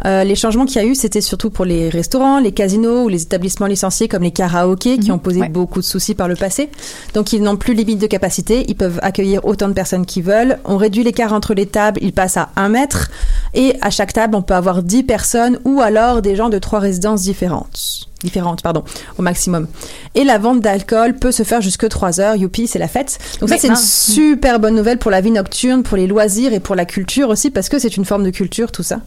[0.06, 3.08] Euh, les changements qu'il y a eu, c'était surtout pour les restaurants, les casinos ou
[3.08, 5.48] les établissements licenciés comme les karaokés qui ont posé Ouais.
[5.48, 6.70] beaucoup de soucis par le passé.
[7.14, 10.58] Donc ils n'ont plus limite de capacité, ils peuvent accueillir autant de personnes qu'ils veulent.
[10.64, 13.10] On réduit l'écart entre les tables, il passe à un mètre.
[13.54, 16.78] Et à chaque table, on peut avoir 10 personnes ou alors des gens de trois
[16.78, 18.08] résidences différentes.
[18.24, 18.82] Différentes, pardon,
[19.18, 19.68] au maximum.
[20.14, 22.36] Et la vente d'alcool peut se faire jusque 3 heures.
[22.36, 23.18] Youpi, c'est la fête.
[23.40, 26.60] Donc ça, c'est une super bonne nouvelle pour la vie nocturne, pour les loisirs et
[26.60, 29.00] pour la culture aussi, parce que c'est une forme de culture, tout ça.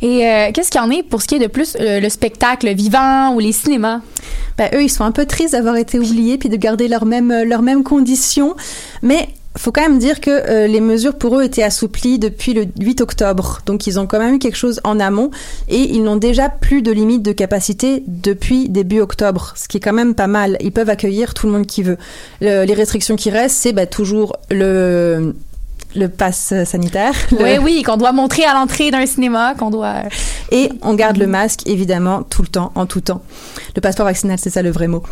[0.00, 2.08] Et euh, qu'est-ce qu'il y en est pour ce qui est de plus euh, le
[2.08, 4.00] spectacle vivant ou les cinémas?
[4.58, 7.30] Ben, eux, ils sont un peu tristes d'avoir été oubliés puis de garder leurs mêmes,
[7.30, 8.54] euh, leurs mêmes conditions.
[9.02, 12.64] Mais faut quand même dire que euh, les mesures pour eux étaient assouplies depuis le
[12.80, 13.60] 8 octobre.
[13.66, 15.30] Donc ils ont quand même eu quelque chose en amont
[15.68, 19.80] et ils n'ont déjà plus de limite de capacité depuis début octobre, ce qui est
[19.80, 20.56] quand même pas mal.
[20.60, 21.98] Ils peuvent accueillir tout le monde qui veut.
[22.40, 25.34] Le- les restrictions qui restent, c'est ben, toujours le
[25.94, 27.12] le pass sanitaire.
[27.32, 29.96] Le- Oui oui qu'on doit montrer à l'entrée d'un cinéma, qu'on doit
[30.50, 33.20] Et on garde le masque, évidemment, tout le temps, en tout temps.
[33.76, 35.02] Le passeport vaccinal, c'est ça le vrai mot.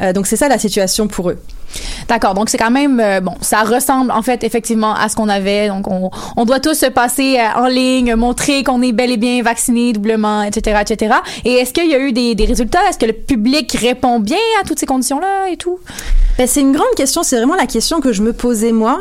[0.00, 1.38] Euh, donc c'est ça la situation pour eux.
[2.08, 5.28] D'accord, donc c'est quand même euh, bon, ça ressemble en fait effectivement à ce qu'on
[5.28, 5.68] avait.
[5.68, 9.16] Donc on, on doit tous se passer euh, en ligne, montrer qu'on est bel et
[9.16, 11.16] bien vacciné doublement, etc., etc.
[11.44, 12.80] Et est-ce qu'il y a eu des, des résultats?
[12.88, 15.78] Est-ce que le public répond bien à toutes ces conditions-là et tout?
[16.38, 19.00] Ben, c'est une grande question, c'est vraiment la question que je me posais moi.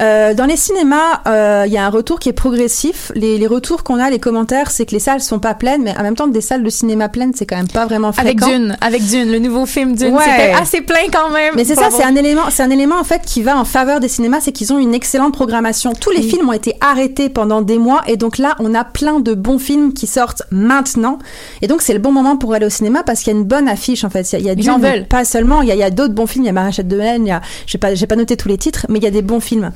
[0.00, 1.20] Euh, dans les cinémas,
[1.66, 3.12] il y a un retour qui est progressif.
[3.14, 5.96] Les, les retours qu'on a, les commentaires, c'est que les salles sont pas pleines, mais
[5.96, 8.46] en même temps, des salles de cinéma pleines, c'est quand même pas vraiment Avec fréquent.
[8.48, 10.22] Dune, avec Dune, le nouveau film Dune, Ouais.
[10.24, 11.54] c'était assez plein quand même.
[11.56, 14.00] Mais c'est ça, c'est un élément, c'est un élément en fait qui va en faveur
[14.00, 15.92] des cinémas, c'est qu'ils ont une excellente programmation.
[15.92, 19.20] Tous les films ont été arrêtés pendant des mois et donc là, on a plein
[19.20, 21.20] de bons films qui sortent maintenant.
[21.60, 23.46] Et donc c'est le bon moment pour aller au cinéma parce qu'il y a une
[23.46, 24.32] bonne affiche en fait.
[24.32, 25.62] Il y a, il y a Dune, pas seulement.
[25.62, 26.42] Il y a, d'autres bons films.
[26.42, 27.24] Il y a Maréchal de Hélène.
[27.24, 29.12] Il y a, j'ai pas, j'ai pas noté tous les titres, mais il y a
[29.12, 29.70] des bons films.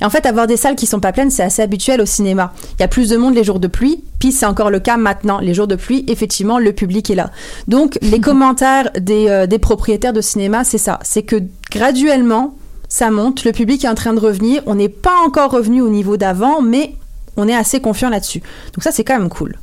[0.00, 2.54] Et en fait, avoir des salles qui sont pas pleines, c'est assez habituel au cinéma.
[2.78, 4.02] Il y a plus de monde les jours de pluie.
[4.18, 5.40] Puis c'est encore le cas maintenant.
[5.40, 7.30] Les jours de pluie, effectivement, le public est là.
[7.68, 11.00] Donc les commentaires des, euh, des propriétaires de cinéma, c'est ça.
[11.02, 11.36] C'est que
[11.76, 12.56] graduellement,
[12.88, 14.62] ça monte, le public est en train de revenir.
[14.64, 16.94] On n'est pas encore revenu au niveau d'avant, mais
[17.36, 18.40] on est assez confiant là-dessus.
[18.72, 19.58] Donc ça, c'est quand même cool.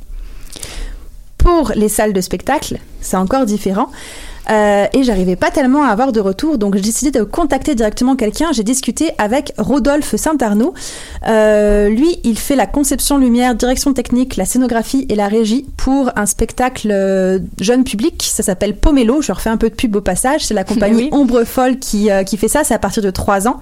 [1.38, 3.90] Pour les salles de spectacle, c'est encore différent.
[4.50, 8.16] Euh, et j'arrivais pas tellement à avoir de retour, donc j'ai décidé de contacter directement
[8.16, 8.52] quelqu'un.
[8.52, 10.74] J'ai discuté avec Rodolphe Saint-Arnaud.
[11.26, 16.10] Euh, lui, il fait la conception lumière, direction technique, la scénographie et la régie pour
[16.16, 18.22] un spectacle euh, jeune public.
[18.22, 19.22] Ça s'appelle Pomelo.
[19.22, 20.44] Je leur fais un peu de pub au passage.
[20.44, 21.08] C'est la compagnie Oui.
[21.12, 22.64] Ombre Folle qui, qui fait ça.
[22.64, 23.60] C'est à partir de 3 ans.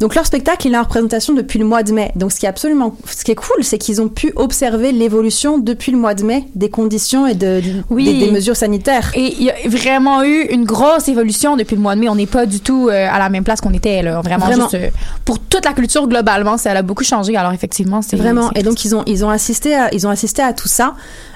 [0.00, 2.12] Donc leur spectacle, il est en représentation depuis le mois de mai.
[2.16, 5.58] Donc ce qui est absolument, ce qui est cool, c'est qu'ils ont pu observer l'évolution
[5.58, 8.04] depuis le mois de mai des conditions et de, Oui.
[8.04, 9.12] des, des mesures sanitaires.
[9.14, 12.08] Et il y a vraiment eu une grosse évolution depuis le mois de mai.
[12.08, 14.02] On n'est pas du tout euh, à la même place qu'on était.
[14.02, 14.20] Là.
[14.20, 14.68] Vraiment, Vraiment.
[14.68, 14.88] juste, euh,
[15.24, 17.36] pour toute la culture globalement, ça a beaucoup changé.
[17.36, 18.50] Alors effectivement, c'est Vraiment.
[18.54, 20.94] Et donc ils ont ils ont assisté à, ils ont assisté à tout ça.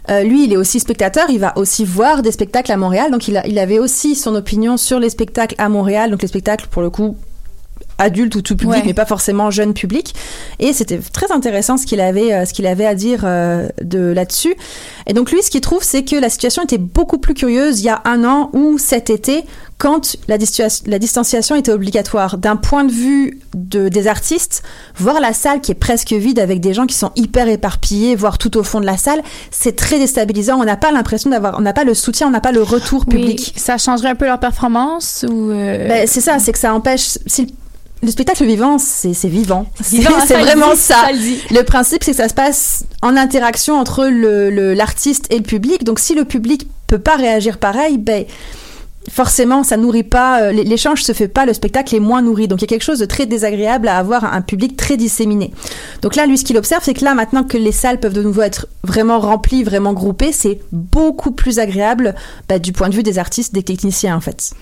[0.08, 1.26] Euh, lui, il est aussi spectateur.
[1.30, 3.10] Il va aussi voir des spectacles à Montréal.
[3.10, 6.10] Donc il a, il avait aussi son opinion sur les spectacles à Montréal.
[6.10, 7.16] Donc les spectacles pour le coup
[7.98, 8.82] adultes ou tout public, Ouais.
[8.86, 10.14] mais pas forcément jeune public.
[10.58, 13.98] Et c'était très intéressant ce qu'il avait, euh, ce qu'il avait à dire euh, de
[14.12, 14.54] là-dessus.
[15.06, 17.84] Et donc lui, ce qu'il trouve, c'est que la situation était beaucoup plus curieuse il
[17.84, 19.44] y a un an ou cet été,
[19.78, 20.36] quand la,
[20.86, 22.38] la distanciation était obligatoire.
[22.38, 24.62] D'un point de vue de, des artistes,
[24.96, 28.38] voir la salle qui est presque vide avec des gens qui sont hyper éparpillés, voire
[28.38, 30.58] tout au fond de la salle, c'est très déstabilisant.
[30.58, 33.04] On n'a pas l'impression d'avoir, on n'a pas le soutien, on n'a pas le retour
[33.08, 33.52] Oui, public.
[33.56, 37.18] ça changerait un peu leur performance ou euh, Ben, c'est ça, c'est que ça empêche.
[37.26, 37.54] Si
[38.02, 39.66] le, le spectacle vivant, c'est vivant.
[39.82, 39.98] C'est
[40.38, 40.94] vraiment dit, ça.
[41.06, 45.36] ça le principe, c'est que ça se passe en interaction entre le- le- l'artiste et
[45.38, 45.84] le public.
[45.84, 48.24] Donc, si le public peut pas réagir pareil, ben
[49.10, 50.42] forcément, ça nourrit pas.
[50.42, 52.48] euh, L'échange se fait pas, le spectacle est moins nourri.
[52.48, 55.52] Donc, il y a quelque chose de très désagréable à avoir un public très disséminé.
[56.02, 58.22] Donc là, lui, ce qu'il observe, c'est que là, maintenant que les salles peuvent de
[58.22, 62.14] nouveau être vraiment remplies, vraiment groupées, c'est beaucoup plus agréable
[62.48, 64.52] bah, du point de vue des artistes, des techniciens, en fait.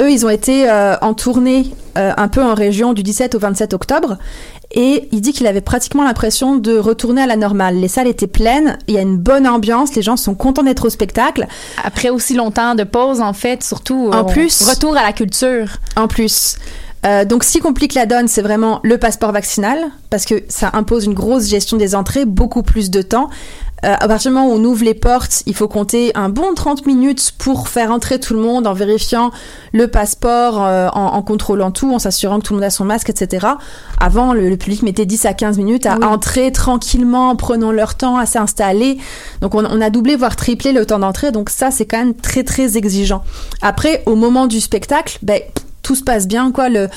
[0.00, 1.66] Eux, ils ont été euh, en tournée
[1.98, 4.16] euh, un peu en région du 17 au 27 octobre.
[4.74, 7.76] Et il dit qu'il avait pratiquement l'impression de retourner à la normale.
[7.76, 10.86] Les salles étaient pleines, il y a une bonne ambiance, les gens sont contents d'être
[10.86, 11.46] au spectacle.
[11.84, 15.66] après aussi longtemps de pause, en fait, surtout En euh, plus- retour à la culture.
[15.96, 16.56] En plus,
[17.04, 19.78] euh, donc ce qui complique la donne, c'est vraiment le passeport vaccinal,
[20.08, 23.28] parce que ça impose une grosse gestion des entrées, beaucoup plus de temps.
[23.84, 26.54] Euh, à partir du moment où on ouvre les portes, il faut compter un bon
[26.54, 29.32] 30 minutes pour faire entrer tout le monde en vérifiant
[29.72, 32.84] le passeport, euh, en, en contrôlant tout, en s'assurant que tout le monde a son
[32.84, 33.46] masque, etc.
[33.98, 36.04] Avant, le, le public mettait 10 à 15 minutes à Oui.
[36.04, 38.98] entrer tranquillement, en prenant leur temps à s'installer.
[39.40, 41.32] Donc on, on a doublé, voire triplé le temps d'entrée.
[41.32, 43.24] Donc ça, c'est quand même très, très exigeant.
[43.62, 45.40] Après, au moment du spectacle, ben,
[45.82, 46.68] tout se passe bien, quoi.
[46.68, 46.88] Le,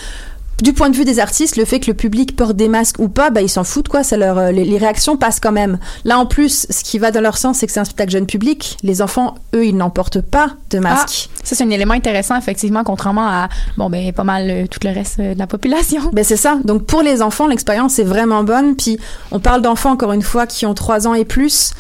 [0.61, 3.09] du point de vue des artistes, le fait que le public porte des masques ou
[3.09, 4.03] pas, bah, ils s'en foutent, quoi.
[4.03, 5.79] Ça leur, euh, les, les réactions passent quand même.
[6.05, 8.25] Là, en plus, ce qui va dans leur sens, c'est que c'est un spectacle jeune
[8.25, 8.77] public.
[8.83, 11.29] Les enfants, eux, ils n'en portent pas de masque.
[11.43, 14.91] Ça, c'est un élément intéressant, effectivement, contrairement à, bon, ben, pas mal euh, tout le
[14.91, 16.01] reste euh, de la population.
[16.13, 16.57] Ben c'est ça.
[16.63, 18.75] Donc pour les enfants, l'expérience est vraiment bonne.
[18.75, 18.97] Puis
[19.31, 21.73] on parle d'enfants encore une fois qui ont 3 ans et plus.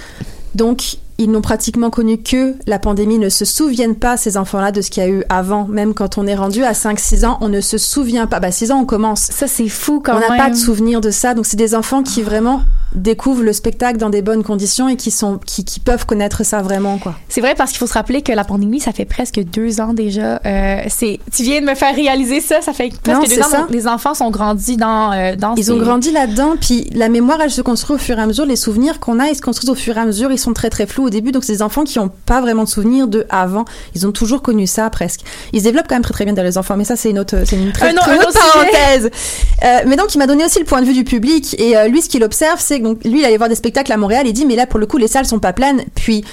[0.55, 4.81] Donc ils n'ont pratiquement connu que la pandémie, ne se souviennent pas ces enfants-là de
[4.81, 5.65] ce qu'il y a eu avant.
[5.67, 8.39] Même quand on est rendu à 5-6 ans, on ne se souvient pas.
[8.39, 9.21] Bah 6 ans, on commence.
[9.21, 10.37] Ça, c'est fou quand on n'a même.
[10.37, 11.33] pas de souvenir de ça.
[11.33, 12.61] Donc c'est des enfants qui vraiment
[12.95, 16.61] découvrent le spectacle dans des bonnes conditions et qui sont qui, qui peuvent connaître ça
[16.61, 17.15] vraiment quoi.
[17.29, 19.93] C'est vrai parce qu'il faut se rappeler que la pandémie, ça fait presque deux ans
[19.93, 20.39] déjà.
[20.45, 22.61] Euh, c'est, tu viens de me faire réaliser ça.
[22.61, 23.49] Ça fait presque Non, deux ans.
[23.49, 23.67] ça.
[23.69, 25.55] les enfants sont grandis dans euh, dans.
[25.55, 28.25] Ils ces- ont grandi là-dedans, puis la mémoire, elle se construit au fur et à
[28.25, 28.45] mesure.
[28.45, 30.31] Les souvenirs qu'on a, ils se construisent au fur et à mesure.
[30.31, 32.63] Ils sont très très flous au début, donc c'est des enfants qui n'ont pas vraiment
[32.63, 33.65] de souvenirs de avant.
[33.95, 35.21] Ils ont toujours connu ça presque.
[35.53, 37.19] Ils se développent quand même très très bien dans les enfants, mais ça c'est une
[37.19, 39.09] autre, c'est une très, Un autre- très parenthèse.
[39.63, 41.87] Euh, mais donc il m'a donné aussi le point de vue du public et euh,
[41.87, 44.23] lui ce qu'il observe, c'est que donc lui il allait voir des spectacles à Montréal.
[44.25, 45.83] Il dit mais là pour le coup les salles sont pas pleines.
[45.95, 46.23] Puis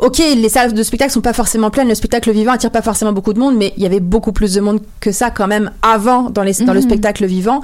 [0.00, 3.12] Ok, les salles de spectacle sont pas forcément pleines, le spectacle vivant attire pas forcément
[3.12, 5.72] beaucoup de monde, mais il y avait beaucoup plus de monde que ça quand même
[5.82, 6.86] avant dans, les, dans le Mhm.
[6.86, 7.62] spectacle vivant.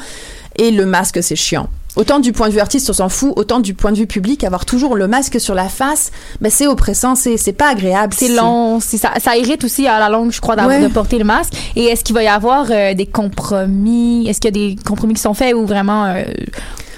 [0.56, 1.68] Et le masque, c'est chiant.
[1.94, 4.42] Autant du point de vue artiste, on s'en fout, autant du point de vue public,
[4.42, 6.10] avoir toujours le masque sur la face,
[6.40, 8.12] ben c'est oppressant, c'est c'est pas agréable.
[8.16, 10.82] C'est long, c'est ça, ça irrite aussi à la longue, je crois, d'avoir Ouais.
[10.82, 11.52] de porter le masque.
[11.76, 14.26] Et est-ce qu'il va y avoir euh, des compromis?
[14.28, 16.24] Est-ce qu'il y a des compromis qui sont faits ou vraiment euh,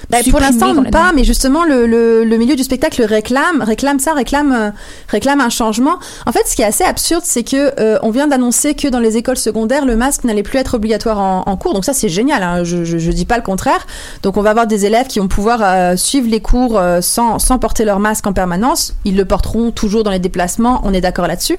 [0.09, 4.13] Ben, pour l'instant, pas, mais justement, le, le, le milieu du spectacle réclame, réclame ça,
[4.13, 4.71] réclame, euh,
[5.09, 5.99] réclame un changement.
[6.25, 9.01] En fait, ce qui est assez absurde, c'est que euh, on vient d'annoncer que dans
[9.01, 11.73] les écoles secondaires, le masque n'allait plus être obligatoire en, en cours.
[11.73, 12.41] Donc ça, c'est génial.
[12.41, 13.85] Hein, je, je, je dis pas le contraire.
[14.23, 17.37] Donc on va avoir des élèves qui vont pouvoir euh, suivre les cours euh, sans,
[17.37, 18.93] sans porter leur masque en permanence.
[19.03, 20.79] Ils le porteront toujours dans les déplacements.
[20.85, 21.57] On est d'accord là-dessus.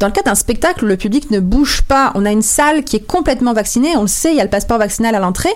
[0.00, 2.96] Dans le cas d'un spectacle le public ne bouge pas, on a une salle qui
[2.96, 5.52] est complètement vaccinée, on le sait, il y a le passeport vaccinal à l'entrée.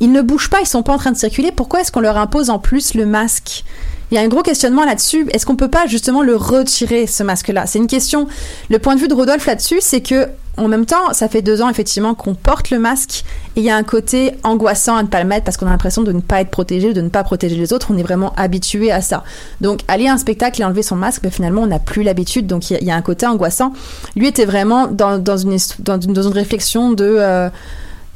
[0.00, 1.52] Ils ne bougent pas, ils sont pas en train de circuler.
[1.52, 3.64] Pourquoi est-ce qu'on leur impose en plus le masque?
[4.10, 5.28] Il y a un gros questionnement là-dessus.
[5.32, 7.66] Est-ce qu'on peut pas justement le retirer, ce masque-là?
[7.66, 8.26] C'est une question.
[8.68, 10.26] Le point de vue de Rodolphe là-dessus, c'est que
[10.56, 13.24] en même temps, ça fait deux ans effectivement qu'on porte le masque
[13.54, 15.70] et il y a un côté angoissant à ne pas le mettre parce qu'on a
[15.70, 17.86] l'impression de ne pas être protégé, de ne pas protéger les autres.
[17.94, 19.22] On est vraiment habitué à ça.
[19.60, 22.48] Donc aller à un spectacle et enlever son masque, ben, finalement on n'a plus l'habitude.
[22.48, 23.72] Donc il y, a- un côté angoissant.
[24.16, 27.48] Lui était vraiment dans, une, dans, une, dans une réflexion de euh,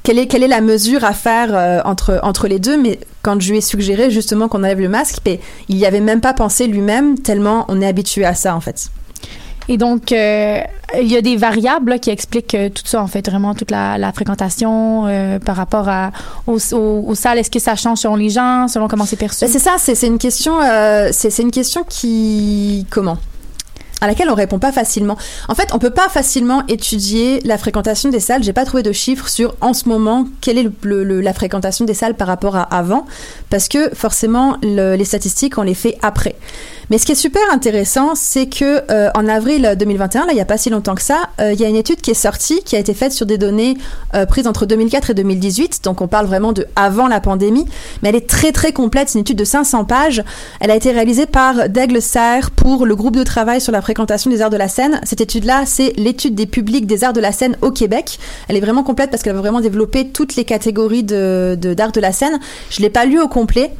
[0.04, 2.80] quelle est, quelle est la mesure à faire euh, entre, entre les deux?
[2.80, 5.38] Mais quand je lui ai suggéré justement qu'on enlève le masque, ben,
[5.68, 8.88] il n'y avait même pas pensé lui-même tellement on est habitué à ça en fait.
[9.66, 10.58] Et donc, euh,
[11.00, 13.70] il y a des variables là, qui expliquent euh, tout ça, en fait, vraiment toute
[13.70, 16.12] la, la fréquentation euh, par rapport à,
[16.46, 17.38] aux, aux- aux salles.
[17.38, 19.42] Est-ce que ça change selon les gens, selon comment c'est perçu?
[19.46, 20.58] Ben, c'est ça, c'est une question,
[21.12, 23.16] c'est c'est une question qui comment?
[24.00, 25.16] À laquelle on répond pas facilement.
[25.48, 28.42] En fait, on peut pas facilement étudier la fréquentation des salles.
[28.42, 32.14] J'ai pas trouvé de chiffres sur en ce moment quelle est la fréquentation des salles
[32.14, 33.06] par rapport à avant,
[33.50, 36.36] parce que forcément le- les statistiques on les fait après.
[36.90, 40.40] Mais ce qui est super intéressant, c'est que euh, en avril 2021, là, il y
[40.40, 42.62] a pas si longtemps que ça, euh, il y a une étude qui est sortie,
[42.64, 43.76] qui a été faite sur des données
[44.14, 45.82] euh, prises entre 2004 et 2018.
[45.84, 47.66] Donc, on parle vraiment de avant la pandémie,
[48.02, 49.08] mais elle est très très complète.
[49.08, 50.22] C'est une étude de 500 pages.
[50.60, 54.30] Elle a été réalisée par Daigle Serre pour le groupe de travail sur la fréquentation
[54.30, 55.00] des arts de la scène.
[55.04, 58.18] Cette étude-là, c'est l'étude des publics des arts de la scène au Québec.
[58.48, 61.92] Elle est vraiment complète parce qu'elle va vraiment développer toutes les catégories de de- d'art
[61.92, 62.38] de, la scène.
[62.70, 63.72] Je l'ai pas lu au complet.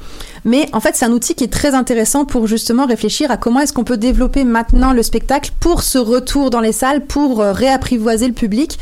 [0.45, 3.61] Mais en fait, c'est un outil qui est très intéressant pour justement réfléchir à comment
[3.61, 7.53] est-ce qu'on peut développer maintenant le spectacle pour ce retour dans les salles, pour euh,
[7.53, 8.79] réapprivoiser le public.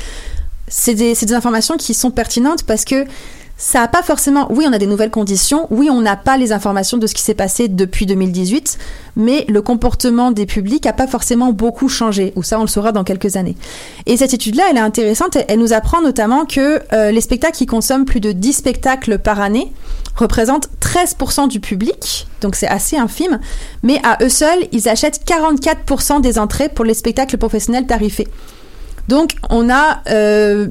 [0.66, 3.04] C'est des, c'est des informations qui sont pertinentes parce que
[3.64, 4.48] ça n'a pas forcément.
[4.50, 5.68] Oui, on a des nouvelles conditions.
[5.70, 8.76] Oui, on n'a pas les informations de ce qui s'est passé depuis 2018,
[9.14, 12.32] mais le comportement des publics n'a pas forcément beaucoup changé.
[12.34, 13.54] Ou ça, on le saura dans quelques années.
[14.06, 15.38] Et cette étude-là, elle est intéressante.
[15.46, 19.40] Elle nous apprend notamment que euh, les spectacles qui consomment plus de 10 spectacles par
[19.40, 19.72] année
[20.16, 23.38] représentent 13% du public, donc c'est assez infime,
[23.82, 28.28] mais à eux seuls, ils achètent 44% des entrées pour les spectacles professionnels tarifés.
[29.08, 30.68] Donc on a euh,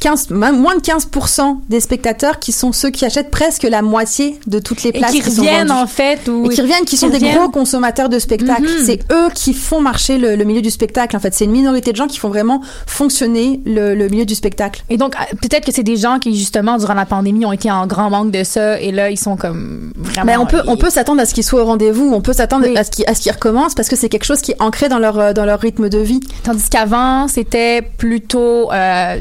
[0.00, 4.38] 15, même moins de 15% des spectateurs qui sont ceux qui achètent presque la moitié
[4.46, 6.96] de toutes les Et places qui sont reviennent, en fait, ou- et qui reviennent, qui
[6.96, 8.62] sont qui des gros consommateurs de spectacles.
[8.62, 8.84] Mhm.
[8.84, 11.16] C'est eux qui font marcher le, le milieu du spectacle.
[11.16, 14.34] En fait, c'est une minorité de gens qui font vraiment fonctionner le, le milieu du
[14.34, 14.82] spectacle.
[14.90, 17.70] Et donc, euh, peut-être que c'est des gens qui, justement, durant la pandémie, ont été
[17.70, 20.26] en grand manque de ça, et là, ils sont comme vraiment.
[20.26, 22.66] Mais on peut, on peut s'attendre à ce qu'ils soient au rendez-vous, on peut s'attendre
[22.76, 24.88] à ce qu'ils, à ce qu'ils recommencent parce que c'est quelque chose qui est ancré
[24.88, 26.20] dans leur, euh, dans leur rythme de vie.
[26.44, 29.18] Tandis qu'avant, c'était plutôt, euh,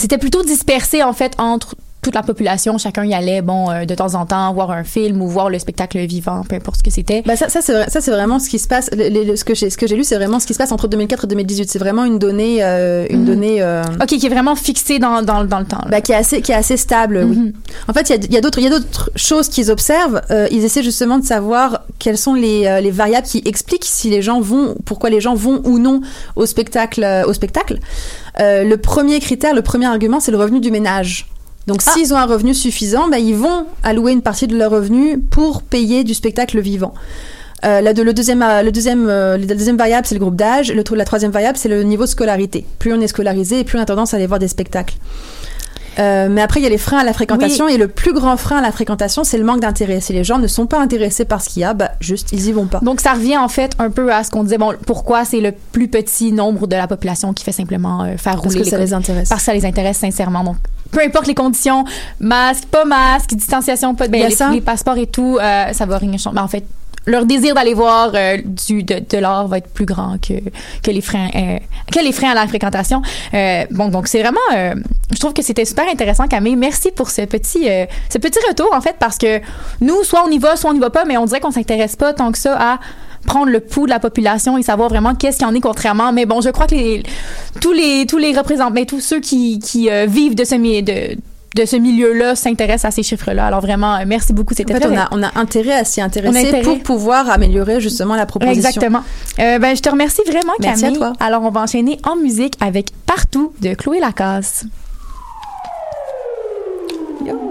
[0.00, 2.78] c'était plutôt dispersé en fait entre toute la population.
[2.78, 5.58] Chacun y allait, bon, euh, de temps en temps, voir un film ou voir le
[5.58, 7.22] spectacle vivant, peu importe ce que c'était.
[7.26, 8.88] Bah ça, ça c'est vrai- ça c'est vraiment ce qui se passe.
[8.96, 10.72] le- le- ce que j'ai, ce que j'ai lu, c'est vraiment ce qui se passe
[10.72, 11.70] entre 2004 et 2018.
[11.70, 13.26] C'est vraiment une donnée, euh, une Mhm.
[13.26, 13.62] donnée.
[13.62, 15.78] euh, Ok, qui est vraiment fixé dans, dans, dans le temps.
[15.84, 15.88] là.
[15.90, 17.52] bah, qui est assez, qui est assez stable, oui.
[17.88, 20.20] En fait, il y a, d'autres, il y a d'autres choses qu'ils observent.
[20.50, 24.40] Ils essaient justement de savoir quelles sont les, les variables qui expliquent si les gens
[24.40, 26.00] vont, pourquoi les gens vont ou non
[26.36, 27.78] au spectacle, au spectacle.
[28.38, 31.26] Le premier critère, le premier argument, c'est le revenu du ménage.
[31.66, 35.18] Donc, s'ils ont un revenu suffisant, bah, ils vont allouer une partie de leur revenu
[35.18, 36.94] pour payer du spectacle vivant.
[37.64, 40.72] Euh, la, de- le deuxième, le deuxième, euh, la deuxième variable, c'est le groupe d'âge.
[40.72, 42.64] Le, la troisième variable, c'est le niveau de scolarité.
[42.78, 44.94] Plus on est scolarisé, plus on a tendance à aller voir des spectacles.
[45.98, 47.68] Euh, mais après, il y a les freins à la fréquentation.
[47.68, 50.00] Et le plus grand frein à la fréquentation, c'est le manque d'intérêt.
[50.00, 52.46] Si les gens ne sont pas intéressés par ce qu'il y a, bah, juste, ils
[52.46, 52.78] y vont pas.
[52.80, 54.56] Donc, ça revient en fait un peu à ce qu'on disait.
[54.56, 58.36] Bon, pourquoi c'est le plus petit nombre de la population qui fait simplement euh, faire
[58.40, 59.28] Parce rouler que ça les intéresse.
[59.28, 60.44] Parce que ça les intéresse sincèrement.
[60.44, 60.56] Donc,
[60.90, 61.84] peu importe les conditions,
[62.18, 65.98] masque, pas masque, distanciation, pas de ben, les, les passeports et tout, euh, ça va
[65.98, 66.34] rien changer.
[66.34, 66.64] Ben, en fait,
[67.06, 70.34] leur désir d'aller voir euh, du de, de l'art va être plus grand que
[70.82, 71.58] que les freins euh,
[71.90, 73.02] que les freins à la fréquentation.
[73.34, 74.74] Euh, bon, donc c'est vraiment,
[75.10, 76.56] je trouve que c'était super intéressant, Camille.
[76.56, 77.68] Merci pour ce petit
[78.08, 79.40] ce petit retour en fait parce que
[79.80, 81.96] nous, soit on y va, soit on n'y va pas, mais on dirait qu'on s'intéresse
[81.96, 82.78] pas tant que ça à
[83.26, 86.12] prendre le pouls de la population et savoir vraiment qu'est-ce qu'il y en est contrairement
[86.12, 87.02] mais bon je crois que les
[87.60, 91.16] tous les tous les représentants mais tous ceux qui qui euh, vivent de ce de
[91.56, 93.46] de ce milieu-là s'intéressent à ces chiffres-là.
[93.46, 94.54] Alors vraiment, euh, merci beaucoup.
[94.54, 96.62] C'était En fait, très on a, on a intérêt à s'y intéresser intérêt.
[96.62, 98.68] pour pouvoir améliorer justement la proposition.
[98.68, 99.02] Exactement.
[99.40, 100.96] Euh, ben, je te remercie vraiment, Merci Camille.
[100.96, 101.12] à toi.
[101.18, 104.64] Alors, on va enchaîner en musique avec Partout de Chloé Lacasse.
[107.18, 107.49] Ce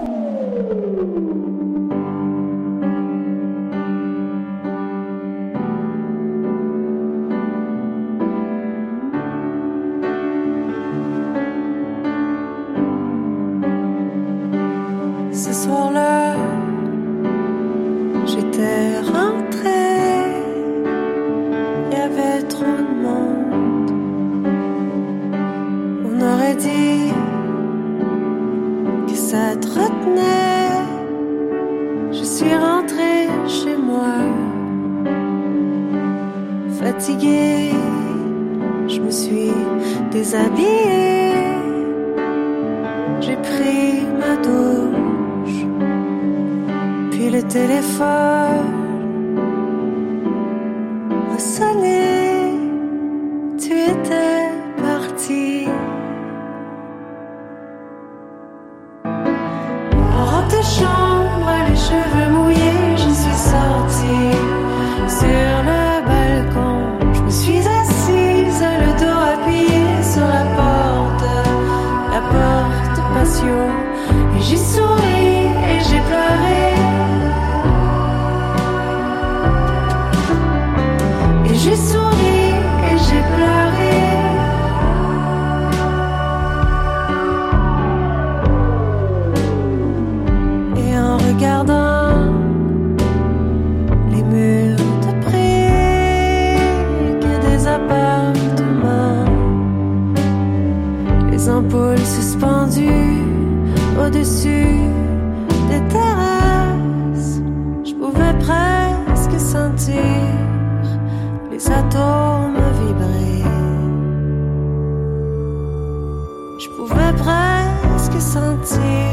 [117.22, 119.12] presque sentir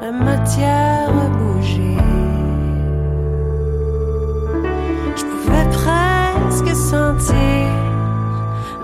[0.00, 1.98] la matière bouger.
[5.16, 7.68] Je pouvais presque sentir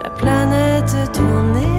[0.03, 1.72] la planète tourner.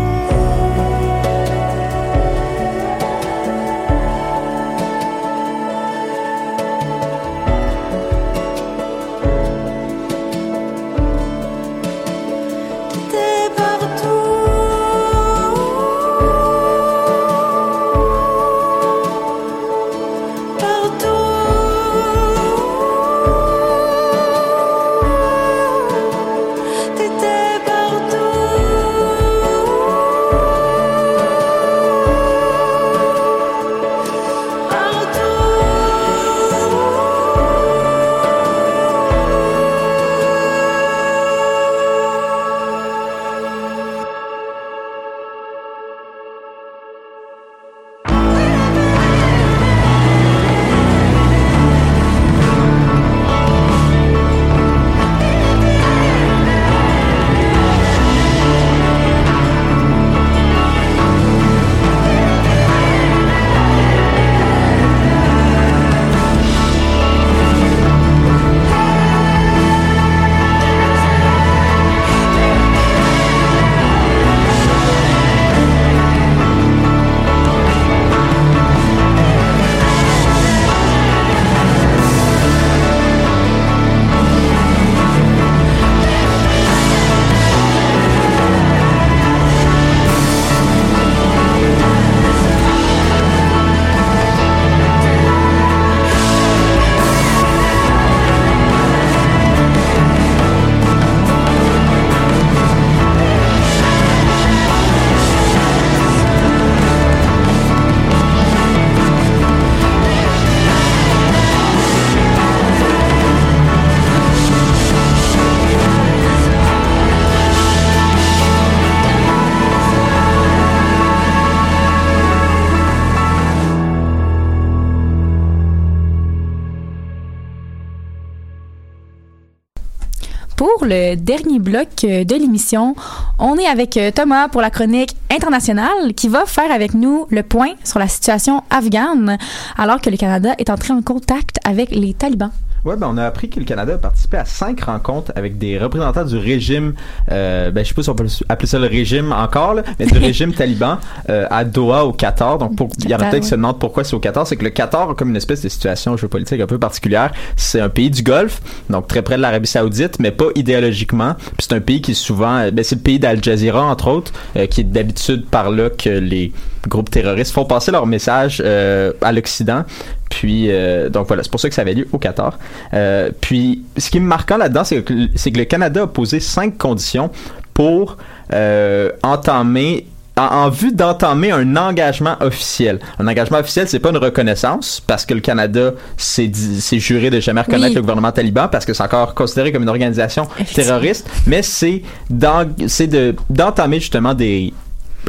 [130.86, 132.95] Le dernier bloc euh, de l'émission.
[133.39, 137.43] On est avec euh, Thomas pour la chronique internationale qui va faire avec nous le
[137.43, 139.38] point sur la situation afghane
[139.77, 142.51] alors que le Canada est entré en contact avec les talibans.
[142.86, 145.77] Ouais, ben on a appris que le Canada a participé à cinq rencontres avec des
[145.77, 146.95] représentants du régime,
[147.31, 150.05] euh, ben je sais pas si on peut appeler ça le régime encore, là, mais
[150.05, 150.97] du régime taliban
[151.29, 152.57] euh, à Doha au Qatar.
[152.57, 154.57] Donc pour, il y en a peut-être qui se demandent pourquoi c'est au Qatar, c'est
[154.57, 157.31] que le Qatar a comme une espèce de situation géopolitique un peu particulière.
[157.55, 161.36] C'est un pays du Golfe, donc très près de l'Arabie Saoudite, mais pas idéologiquement.
[161.36, 164.09] Puis c'est un pays qui est souvent, euh, ben c'est le pays d'Al Jazeera entre
[164.09, 166.51] autres, euh, qui est d'habitude par là que les
[166.88, 169.84] groupes terroristes font passer leur message euh, à l'Occident.
[170.29, 172.57] Puis euh, donc voilà, c'est pour ça que ça avait lieu au Qatar.
[172.93, 176.77] Euh, puis ce qui est marquant là-dedans, c'est que, que le Canada a posé cinq
[176.77, 177.29] conditions
[177.73, 178.17] pour
[178.53, 182.99] euh, entamer en, en vue d'entamer un engagement officiel.
[183.19, 186.51] Un engagement officiel, c'est pas une reconnaissance parce que le Canada s'est
[186.99, 187.95] juré de jamais reconnaître Oui.
[187.95, 192.65] le gouvernement taliban parce que c'est encore considéré comme une organisation terroriste, mais c'est d'en-
[192.88, 194.73] c'est de d'entamer justement des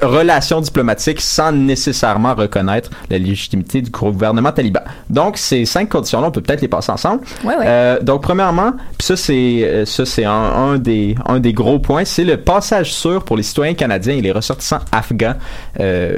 [0.02, 4.80] relations diplomatiques sans nécessairement reconnaître la légitimité du gouvernement taliban.
[5.10, 7.22] Donc ces cinq conditions-là, on peut peut-être les passer ensemble.
[7.44, 7.64] Ouais, ouais.
[7.66, 11.78] Euh, donc premièrement, puis ça c'est euh, ça c'est un, un des un des gros
[11.78, 15.34] points, c'est le passage sûr pour les citoyens canadiens et les ressortissants afghans.
[15.80, 16.16] Euh,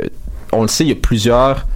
[0.53, 1.66] on le sait, il y a plusieurs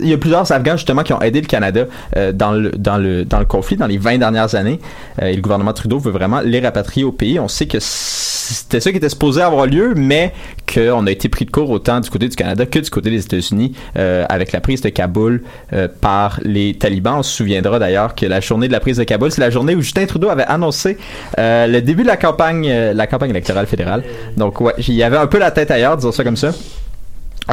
[0.00, 1.84] il y a plusieurs Afghans justement qui ont aidé le Canada
[2.16, 4.80] euh, dans, le, dans, le, dans le conflit dans les 20 dernières années.
[5.22, 7.38] Euh, et le gouvernement Trudeau veut vraiment les rapatrier au pays.
[7.40, 10.32] On sait que c'était ça qui était supposé avoir lieu, mais
[10.72, 13.24] qu'on a été pris de court autant du côté du Canada que du côté des
[13.24, 17.18] États-Unis euh, avec la prise de Kaboul euh, par les talibans.
[17.18, 19.74] On se souviendra d'ailleurs que la journée de la prise de Kaboul, c'est la journée
[19.74, 20.98] où Justin Trudeau avait annoncé
[21.38, 24.04] euh, le début de la campagne, euh, la campagne électorale fédérale.
[24.36, 26.52] Donc ouais, il y avait un peu la tête ailleurs, disons ça comme ça.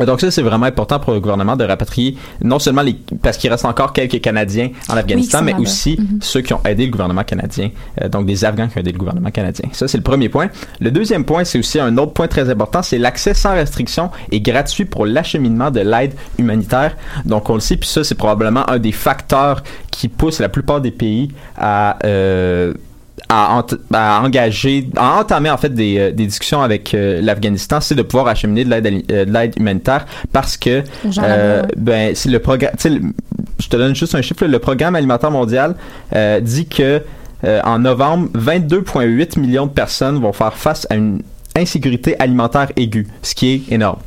[0.06, 2.96] Donc ça, c'est vraiment important pour le gouvernement de rapatrier non seulement les...
[3.22, 6.20] parce qu'il reste encore quelques Canadiens en Afghanistan, mais aussi Mhm.
[6.22, 7.70] ceux qui ont aidé le gouvernement canadien,
[8.02, 9.70] euh, donc des Afghans qui ont aidé le gouvernement canadien.
[9.74, 10.50] Ça, c'est le premier point.
[10.80, 14.42] Le deuxième point, c'est aussi un autre point très important, c'est l'accès sans restriction et
[14.42, 16.96] gratuit pour l'acheminement de l'aide humanitaire.
[17.26, 20.82] Donc on le sait, puis ça, c'est probablement un des facteurs qui pousse la plupart
[20.82, 21.98] des pays à...
[22.06, 22.74] euh,
[23.34, 27.80] à, ent- à engager, à entamer en fait des, euh, des discussions avec euh, l'Afghanistan,
[27.82, 30.84] c'est de pouvoir acheminer de l'aide euh, humanitaire parce que
[31.24, 32.74] euh, ben c'est le programme.
[33.60, 34.44] Je te donne juste un chiffre.
[34.46, 35.76] là, le programme alimentaire mondial
[36.16, 37.02] euh, dit que
[37.66, 41.22] en novembre, 22,8 millions de personnes vont faire face à une
[41.58, 44.00] insécurité alimentaire aiguë, ce qui est énorme.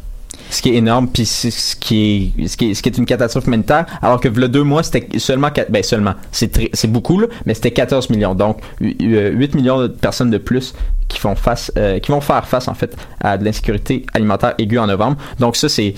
[0.50, 3.06] Ce qui est énorme, puis ce qui est, ce qui est, ce qui est une
[3.06, 7.26] catastrophe humanitaire, alors que le deux mois, c'était seulement, quatre- ben seulement, c'est beaucoup, là,
[7.46, 8.34] mais c'était 14 millions.
[8.34, 10.74] Donc, hu- hu- 8 millions de personnes de plus
[11.08, 14.78] qui font face, euh, qui vont faire face, en fait, à de l'insécurité alimentaire aiguë
[14.78, 15.16] en novembre.
[15.38, 15.94] Donc, ça, c'est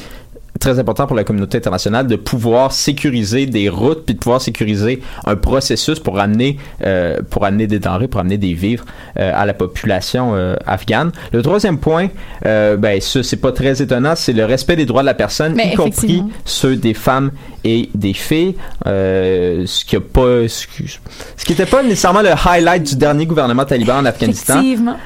[0.59, 5.01] très important pour la communauté internationale de pouvoir sécuriser des routes puis de pouvoir sécuriser
[5.27, 8.85] un processus pour amener euh, pour amener des denrées pour amener des vivres
[9.19, 11.13] euh, à la population euh, afghane.
[11.33, 12.09] Le troisième point
[12.43, 15.73] ben ça c'est pas très étonnant c'est le respect des droits de la personne Mais
[15.73, 17.31] y compris ceux des femmes
[17.65, 18.55] et des filles
[18.85, 20.99] ce qui a pas ce qui,
[21.37, 24.61] ce qui était pas nécessairement le highlight du dernier gouvernement taliban en Afghanistan.
[24.61, 24.97] Effectivement.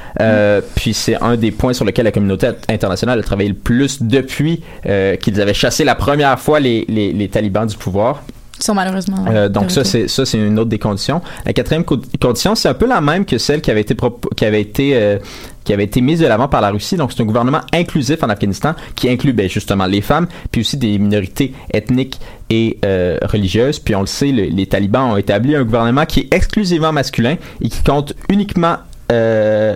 [0.75, 4.61] puis c'est un des points sur lesquels la communauté internationale a travaillé le plus depuis
[4.83, 8.23] qu'ils avaient chassé la première fois les, les, les talibans du pouvoir.
[8.59, 9.25] Ils sont malheureusement.
[9.29, 11.21] Euh, donc ça c'est ça c'est une autre des conditions.
[11.45, 13.95] La quatrième co- condition c'est un peu la même que celle qui avait été
[14.37, 15.17] qui avait été euh,
[15.65, 16.95] qui avait été mise de l'avant par la Russie.
[16.95, 20.77] Donc c'est un gouvernement inclusif en Afghanistan qui inclut ben, justement les femmes puis aussi
[20.77, 22.19] des minorités ethniques
[22.51, 23.79] et euh, religieuses.
[23.79, 27.35] Puis on le sait le- les talibans ont établi un gouvernement qui est exclusivement masculin
[27.59, 28.77] et qui compte uniquement
[29.11, 29.75] euh,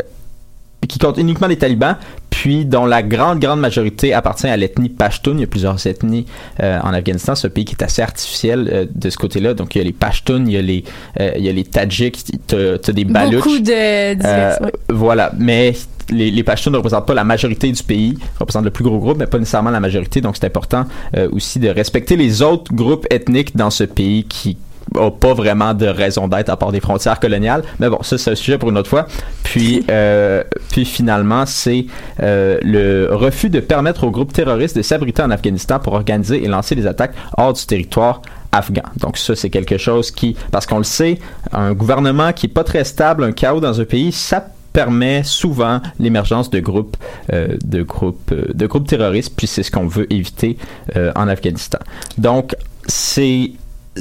[0.88, 1.98] qui compte uniquement des talibans,
[2.38, 5.32] puis dont la grande, grande majorité appartient à l'ethnie Pashtun.
[5.34, 6.28] Il y a plusieurs ethnies
[6.62, 7.34] euh, en Afghanistan.
[7.44, 9.56] Un pays qui est assez artificiel euh, de ce côté-là.
[9.56, 10.84] Donc, il y a les Pashtuns, il y a les,
[11.20, 13.44] euh, il y a les Tadjiks, t'as t'as des Baluchs.
[13.44, 14.56] Beaucoup de Euh.
[14.90, 15.74] Voilà, mais
[16.12, 19.18] les, les Pashtuns ne représentent pas la majorité du pays, représentent le plus gros groupe,
[19.18, 20.22] mais pas nécessairement la majorité.
[20.22, 20.86] Donc c'est important
[21.16, 24.58] euh, aussi de respecter les autres groupes ethniques dans ce pays qui
[24.96, 27.64] a pas vraiment de raison d'être à part des frontières coloniales.
[27.80, 29.08] Mais bon, ça c'est un sujet pour une autre fois.
[29.44, 31.86] Puis, euh, puis finalement, c'est
[32.22, 36.48] euh, le refus de permettre aux groupes terroristes de s'abriter en Afghanistan pour organiser et
[36.48, 38.22] lancer des attaques hors du territoire
[38.52, 38.84] afghan.
[38.98, 41.20] Donc ça, c'est quelque chose qui, parce qu'on le sait,
[41.52, 45.82] un gouvernement qui est pas très stable, un chaos dans un pays, ça permet souvent
[46.00, 46.98] l'émergence de groupes
[47.34, 50.56] euh, de groupes euh, de groupes terroristes puis c'est ce qu'on veut éviter
[50.96, 51.80] euh, en Afghanistan.
[52.20, 53.54] Donc c'est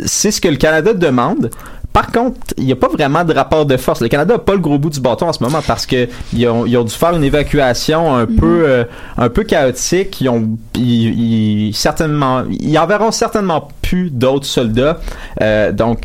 [0.05, 1.51] c'est ce que le Canada demande.
[1.93, 4.03] Par contre, il n'y a pas vraiment de rapport de force.
[4.03, 6.47] Le Canada n'a pas le gros bout du bâton en ce moment parce que ils
[6.47, 8.85] ont, ils ont dû faire une évacuation un peu euh,
[9.17, 10.21] un peu chaotique.
[10.21, 15.01] Ils ont ils, ils- certainement ils enverront certainement plus d'autres soldats.
[15.41, 16.01] Euh, donc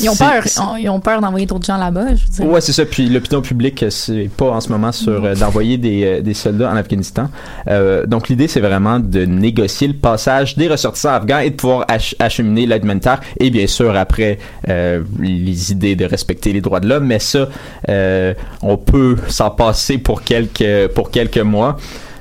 [0.00, 0.42] Ils ont peur,
[0.78, 2.46] ils ont peur d'envoyer d'autres gens là-bas, je veux dire.
[2.46, 2.84] Ouais, c'est ça.
[2.84, 6.34] Puis l'opinion publique, euh, c'est pas en ce moment sur euh, d'envoyer des, euh, des
[6.34, 7.28] soldats en Afghanistan.
[7.68, 11.84] Euh, donc l'idée, c'est vraiment de négocier le passage des ressortissants afghans et de pouvoir
[11.88, 13.20] ach- acheminer l'aide humanitaire.
[13.40, 17.06] Et bien sûr, après, euh, les idées de respecter les droits de l'homme.
[17.06, 17.48] Mais ça,
[17.88, 21.76] euh, on peut s'en passer pour quelques, pour quelques mois.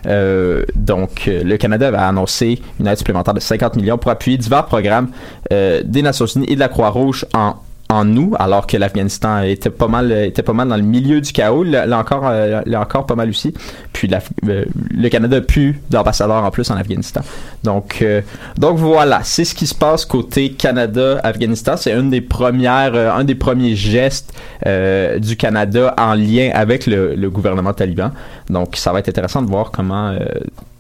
[0.06, 4.38] Euh, donc, euh, le Canada avait annoncé une aide supplémentaire de 50 millions pour appuyer
[4.38, 5.10] divers programmes
[5.52, 7.56] euh, des Nations Unies et de la Croix-Rouge en
[7.92, 11.34] en nous, alors que l'Afghanistan était pas mal était pas mal dans le milieu du
[11.34, 13.54] chaos, là, encore euh, là encore pas mal aussi.
[13.92, 14.10] Puis
[14.48, 17.20] euh, le Canada a plus d'ambassadeurs en plus en Afghanistan.
[17.66, 18.22] Donc euh,
[18.58, 23.26] donc voilà, c'est ce qui se passe côté Canada Afghanistan, c'est une des premières un
[23.26, 24.34] des premiers gestes
[24.66, 28.12] du Canada en lien avec le, le gouvernement taliban.
[28.50, 30.16] Donc ça va être intéressant de voir comment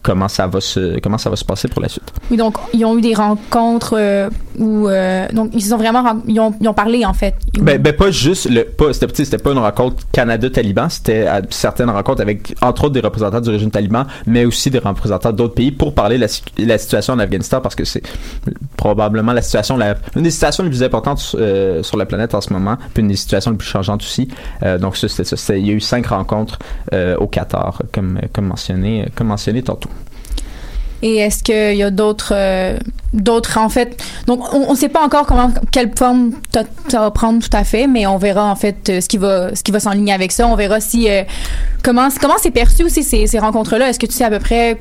[0.01, 2.12] comment ça va se comment ça va se passer pour la suite.
[2.30, 6.53] Oui, donc ils ont eu des rencontres euh, donc ils se sont vraiment ils ont,
[6.65, 7.35] ont parlé en fait.
[7.59, 11.89] Ben, ben pas juste le pas c'était c'était pas une rencontre Canada Taliban, c'était certaines
[11.89, 15.71] rencontres avec entre autres des représentants du régime taliban, mais aussi des représentants d'autres pays
[15.71, 18.03] pour parler de la, si- la situation en Afghanistan parce que c'est
[18.77, 22.41] probablement la situation la une des situations les plus importantes euh, sur la planète en
[22.41, 24.27] ce moment, puis une des situations les plus changeantes aussi.
[24.63, 26.59] Euh, donc ça c'était ça, il y a eu cinq rencontres
[27.19, 29.89] au Qatar comme comme mentionné comme mentionné tantôt.
[31.01, 32.77] Et est-ce qu'il y a d'autres euh,
[33.13, 36.31] d'autres en fait donc on ne sait pas encore comment quelle forme
[36.87, 39.53] ça va prendre tout à fait mais on verra en fait euh, ce qui va
[39.53, 40.47] ce qui va s'enligner avec ça.
[40.47, 41.23] On verra si euh,
[41.83, 44.39] comment comment c'est perçu aussi ces, ces rencontres là est-ce que tu sais à peu
[44.39, 44.79] près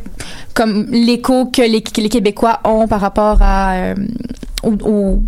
[0.54, 3.94] comme l'écho que les, les Québécois ont par rapport à euh,
[4.62, 5.22] au- au-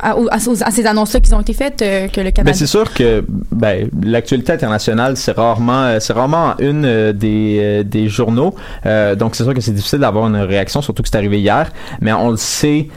[0.00, 2.66] à, ces- à ces annonces-là qui ont été faites euh, que le Canada Ben, c'est
[2.66, 8.54] sûr que ben, l'actualité internationale, c'est rarement, euh, c'est rarement une euh, des, des journaux.
[9.18, 11.70] Donc, c'est sûr que c'est difficile d'avoir une réaction, surtout que c'est arrivé hier.
[12.00, 12.88] Mais on le sait,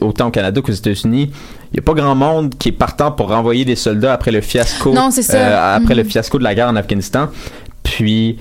[0.00, 1.30] autant au Canada qu'aux États-Unis.
[1.72, 4.40] Il n'y a pas grand monde qui est partant pour renvoyer des soldats après le
[4.40, 6.08] fiasco, Non, après le Mhm.
[6.10, 7.28] fiasco de la guerre en Afghanistan.
[7.82, 8.38] Puis,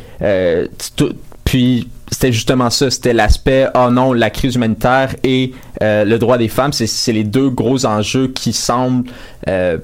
[1.45, 6.38] puis c'était justement ça, c'était l'aspect oh non, la crise humanitaire et euh, le droit
[6.38, 9.10] des femmes, c'est les deux gros enjeux qui semblent
[9.47, 9.78] euh,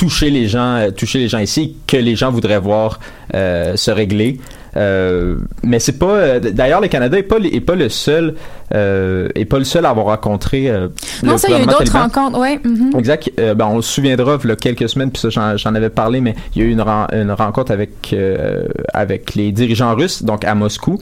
[0.00, 3.00] toucher les gens, euh, toucher les gens ici, que les gens voudraient voir
[3.34, 4.38] euh, se régler.
[4.76, 6.40] Euh, mais c'est pas.
[6.40, 8.34] D'ailleurs, le Canada est pas, est pas le seul,
[8.74, 10.70] euh, est pas le seul à avoir rencontré.
[10.70, 10.88] euh,
[11.22, 12.92] non le ça il y a eu d'autres rencontres ouais mhm.
[12.98, 13.30] Exact.
[13.38, 16.20] Euh, ben, on se souviendra, il y a quelques semaines, puis ça, j'en, avais parlé,
[16.20, 18.14] mais il y a eu une, ren- une rencontre avec,
[18.92, 20.98] avec les dirigeants russes, donc à Moscou,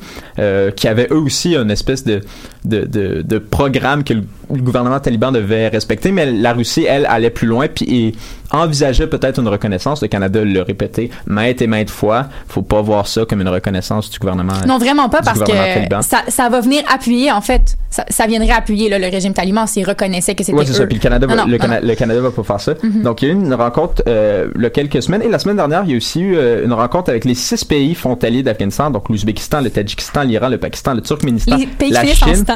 [0.77, 2.21] qui avaient eux aussi une espèce de,
[2.65, 7.07] de, de, de programme que le, le gouvernement taliban devait respecter, mais la Russie, elle,
[7.07, 8.15] allait plus loin, puis et
[8.51, 10.01] envisageait peut-être une reconnaissance.
[10.03, 12.27] Le Canada l'a répété maintes et maintes fois.
[12.49, 14.55] Faut pas voir ça comme une reconnaissance du gouvernement.
[14.67, 15.53] Non, vraiment pas, parce que
[16.01, 17.58] ça, ça va venir appuyer, en fait,
[17.91, 20.87] ça, ça viendrait appuyer là, le régime taliban s'il reconnaissait que c'était Oui, c'est ça.
[20.87, 21.87] Puis le Canada, va, Non, non, le, non, Cana- non.
[21.89, 22.75] le Canada va pas faire ça.
[22.83, 23.03] Mhm.
[23.03, 25.23] Donc, il y a eu une rencontre euh, il y a quelques semaines.
[25.23, 27.65] Et la semaine dernière, il y a aussi eu euh, une rencontre avec les six
[27.65, 28.91] pays frontaliers d'Afghanistan.
[28.91, 32.45] Donc, l'Ouzbékistan, le Tadjikistan, l'Iran, le Pakistan, le Turkménistan, Les pays la Chine.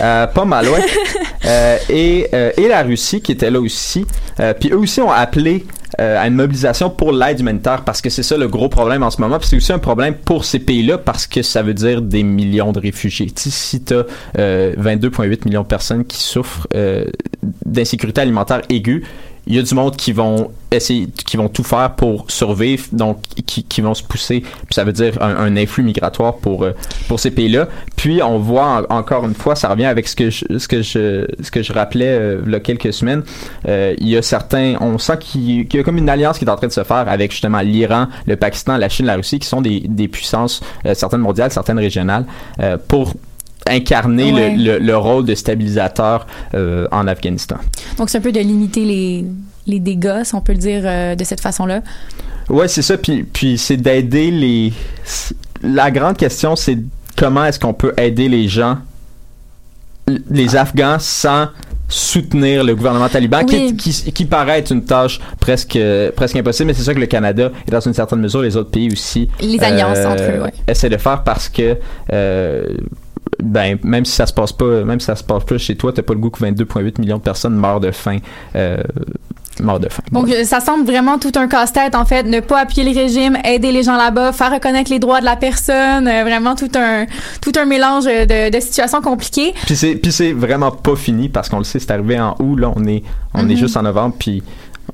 [0.00, 1.78] Euh, pas mal, ouais.
[1.88, 4.04] Et, et la Russie qui était là aussi.
[4.60, 5.64] Puis eux aussi ont appelé
[5.98, 9.20] à une mobilisation pour l'aide humanitaire parce que c'est ça le gros problème en ce
[9.20, 9.38] moment.
[9.40, 12.80] C'est aussi un problème pour ces pays-là parce que ça veut dire des millions de
[12.80, 13.30] réfugiés.
[13.34, 14.04] Si tu as
[14.36, 17.04] 22,8 millions de personnes qui souffrent euh,
[17.64, 19.04] d'insécurité alimentaire aiguë,
[19.48, 23.20] il y a du monde qui vont essayer, qui vont tout faire pour survivre, donc
[23.46, 24.40] qui, vont se pousser.
[24.40, 26.72] Puis ça veut dire un, influx migratoire pour euh,
[27.08, 27.68] pour ces pays-là.
[27.96, 30.82] Puis on voit en- encore une fois, ça revient avec ce que je, ce que
[30.82, 33.22] je ce que je rappelais euh, il y a quelques semaines.
[33.66, 36.50] Euh, il y a certains, on sent qu'il y a comme une alliance qui est
[36.50, 39.48] en train de se faire avec justement l'Iran, le Pakistan, la Chine, la Russie, qui
[39.48, 40.60] sont des, des puissances
[40.92, 42.26] certaines mondiales, certaines régionales,
[42.86, 43.14] pour
[43.68, 44.54] incarner Ouais.
[44.56, 47.56] le, le, le rôle de stabilisateur euh, en Afghanistan.
[47.96, 49.24] Donc, c'est un peu de limiter les,
[49.66, 51.82] les dégâts, si on peut le dire euh, de cette façon-là.
[52.48, 52.96] Ouais, c'est ça.
[52.96, 54.72] Puis, puis c'est d'aider les.
[55.62, 56.78] La grande question, c'est
[57.16, 58.78] comment est-ce qu'on peut aider les gens,
[60.30, 61.48] les Afghans, sans
[61.90, 63.66] soutenir le gouvernement taliban, qui, Oui.
[63.68, 66.66] est- qui, qui paraît être une tâche presque, euh, presque impossible.
[66.68, 69.28] Mais c'est ça que le Canada et dans une certaine mesure les autres pays aussi.
[69.40, 70.52] Les alliances entre eux, ouais.
[70.66, 71.76] Essaient de faire parce que.
[72.12, 72.66] euh,
[73.42, 75.92] ben, même si ça se passe pas, même si ça se passe pas chez toi,
[75.92, 78.18] t'as pas le goût que 22,8 millions de personnes meurent de faim,
[78.56, 78.78] euh,
[79.60, 80.02] meurent de faim.
[80.12, 82.22] Donc, euh, ça semble vraiment tout un casse-tête, en fait.
[82.22, 85.36] Ne pas appuyer le régime, aider les gens là-bas, faire reconnaître les droits de la
[85.36, 87.06] personne, euh, vraiment tout un,
[87.40, 89.54] tout un mélange de, de situations compliquées.
[89.66, 92.56] Puis c'est puis c'est vraiment pas fini parce qu'on le sait, c'est arrivé en août
[92.56, 93.02] là, on est
[93.34, 93.56] on est Mhm.
[93.56, 94.42] juste en novembre puis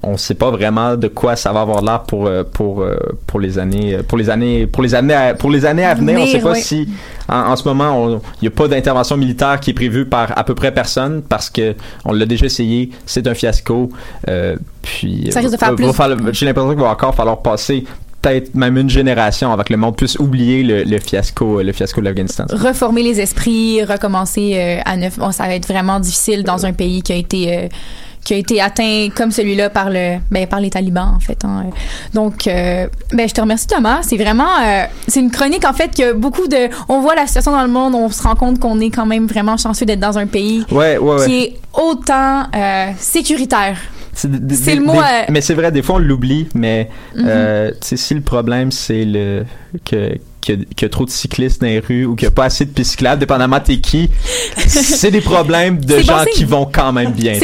[0.03, 3.41] on sait pas vraiment de quoi ça va avoir l'air pour euh, pour euh, pour
[3.41, 6.27] les années pour les années pour les années à, pour les années à venir, on
[6.27, 6.89] sait pas si
[7.29, 10.45] en, en ce moment il y a pas d'intervention militaire qui est prévue par à
[10.45, 11.75] peu près personne parce que
[12.05, 13.89] on l'a déjà essayé, c'est un fiasco.
[14.29, 15.87] Euh, puis Ça risque de faire plus-
[16.33, 17.85] j'ai l'impression qu'il va encore falloir passer
[18.21, 22.01] peut-être même une génération avant que le monde puisse oublier le, le fiasco le fiasco
[22.01, 22.45] de l'Afghanistan.
[22.51, 25.19] Reformer les esprits, recommencer euh, à neuf.
[25.19, 27.69] Bon, ça va être vraiment difficile dans un pays qui a été euh,
[28.25, 31.45] qui a été atteint comme celui-là par le ben, par les talibans en fait.
[31.45, 31.67] hein.
[32.15, 34.01] Donc euh, ben je te remercie Thomas.
[34.03, 37.53] C'est vraiment euh, c'est une chronique en fait que beaucoup de on voit la situation
[37.53, 40.17] dans le monde, on se rend compte qu'on est quand même vraiment chanceux d'être dans
[40.19, 41.27] un pays Ouais, ouais, ouais.
[41.27, 43.77] qui est autant euh, sécuritaire.
[44.17, 44.29] C'est
[44.77, 48.21] le mot, des- Mais c'est vrai, des fois on l'oublie, mais euh, sais, si le
[48.21, 49.45] problème c'est le
[49.85, 52.27] que qu'il y, a- qu'il y a trop de cyclistes dans les rues ou qu'il
[52.29, 54.11] n'y a pas assez de pistes cyclables, dépendamment t'es qui,
[54.59, 57.39] c'est des problèmes de bon gens qui vont quand même bien.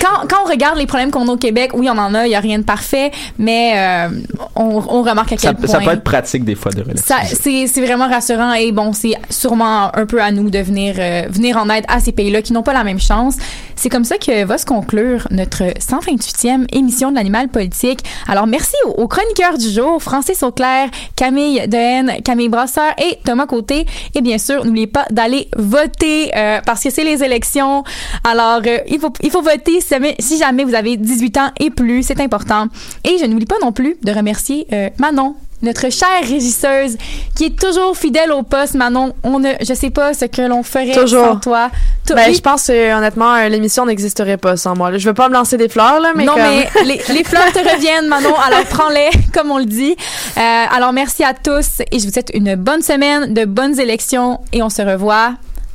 [0.00, 2.30] quand, quand on regarde les problèmes qu'on a au Québec, oui, on en a, il
[2.30, 4.08] n'y a rien de parfait, mais euh,
[4.56, 5.68] on, on remarque à Ça, quel point...
[5.68, 6.84] ça peut être pratique des fois de.
[6.96, 10.96] Ça, c'est, c'est vraiment rassurant et bon, c'est sûrement un peu à nous de venir,
[10.98, 13.36] euh, venir en aide à ces pays-là qui n'ont pas la même chance.
[13.76, 18.00] C'est comme ça que va se conclure notre 128e émission de l'animal politique.
[18.28, 23.46] Alors, merci aux, aux chroniqueurs du jour, Francis Auclair, Camille Dehaene, Camille Brasseur et Thomas
[23.46, 23.86] Côté.
[24.14, 27.84] Et bien sûr, n'oubliez pas d'aller voter euh, parce que c'est les élections.
[28.24, 31.50] Alors, euh, il, faut, il faut voter si jamais, si jamais vous avez 18 ans
[31.60, 32.68] et plus, c'est important.
[33.04, 36.96] Et je n'oublie pas non plus de remercier euh, Manon notre chère régisseuse
[37.36, 40.62] qui est toujours fidèle au poste Manon on ne je sais pas ce que l'on
[40.62, 41.24] ferait Toujours.
[41.26, 41.70] sans toi
[42.06, 42.34] Toi- Ben, oui.
[42.34, 44.90] je pense que honnêtement, euh, l'émission n'existerait pas sans moi.
[44.90, 44.98] là.
[44.98, 47.52] Je veux pas me lancer des fleurs, là, mais non comme- mais les, les fleurs
[47.52, 49.94] te reviennent Manon alors prends-les comme on le dit
[50.36, 50.40] Euh,
[50.76, 54.62] alors merci à tous et je vous souhaite une bonne semaine de bonnes élections et
[54.62, 55.34] on se revoit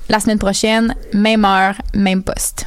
[0.10, 2.66] la semaine prochaine même heure même poste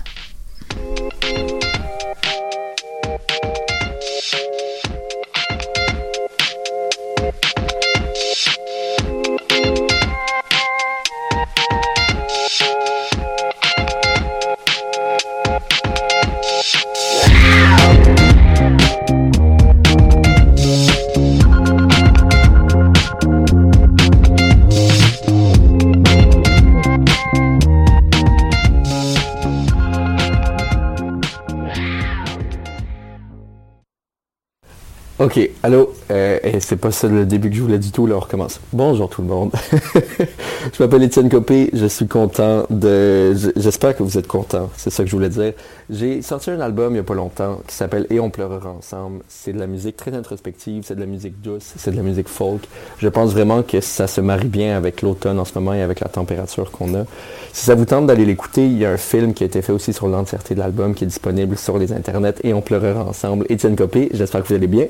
[35.21, 38.17] Ok, allô, euh, et c'est pas ça le début que je voulais du tout, là
[38.17, 38.59] on recommence.
[38.73, 39.53] Bonjour tout le monde.
[40.73, 43.35] je m'appelle Étienne Copé, je suis content de...
[43.55, 45.53] J'espère que vous êtes content, c'est ça que je voulais dire.
[45.91, 49.21] J'ai sorti un album il y a pas longtemps qui s'appelle Et on pleurera ensemble.
[49.29, 52.29] C'est de la musique très introspective, c'est de la musique douce, c'est de la musique
[52.29, 52.63] folk.
[52.97, 56.01] Je pense vraiment que ça se marie bien avec l'automne en ce moment et avec
[56.01, 57.05] la température qu'on a.
[57.53, 59.73] Si ça vous tente d'aller l'écouter, il y a un film qui a été fait
[59.73, 63.45] aussi sur l'entièreté de l'album qui est disponible sur les internets et on pleurera ensemble.
[63.51, 64.87] Étienne Copé, j'espère que vous allez bien.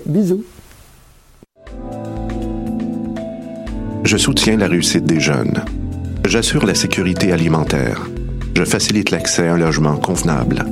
[4.04, 5.62] Je soutiens la réussite des jeunes.
[6.26, 8.08] J'assure la sécurité alimentaire.
[8.56, 10.64] Je facilite l'accès à un logement convenable.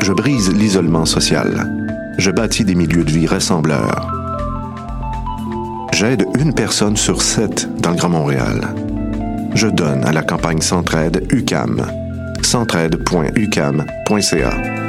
[0.00, 1.68] Je brise l'isolement social.
[2.18, 4.10] Je bâtis des milieux de vie rassembleurs.
[5.92, 8.74] J'aide une personne sur sept dans le Grand Montréal.
[9.54, 11.86] Je donne à la campagne Centraide UCAM.
[12.42, 14.81] centraide.ucam.ca.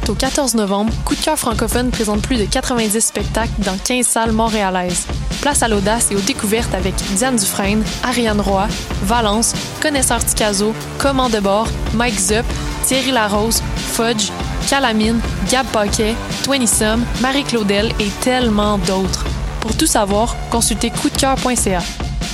[0.00, 4.06] 4 au 14 novembre, Coup de cœur francophone présente plus de 90 spectacles dans 15
[4.06, 5.06] salles montréalaises.
[5.40, 8.68] Place à l'audace et aux découvertes avec Diane Dufresne, Ariane Roy,
[9.04, 12.44] Valence, Connaisseur Ticazo, Command de bord, Mike Zup,
[12.84, 14.30] Thierry Larose, Fudge,
[14.68, 15.18] Calamine,
[15.50, 19.24] Gab Paquet, Twenty Sum, Marie-Claudel et tellement d'autres.
[19.60, 21.78] Pour tout savoir, consultez coupdecoeur.ca.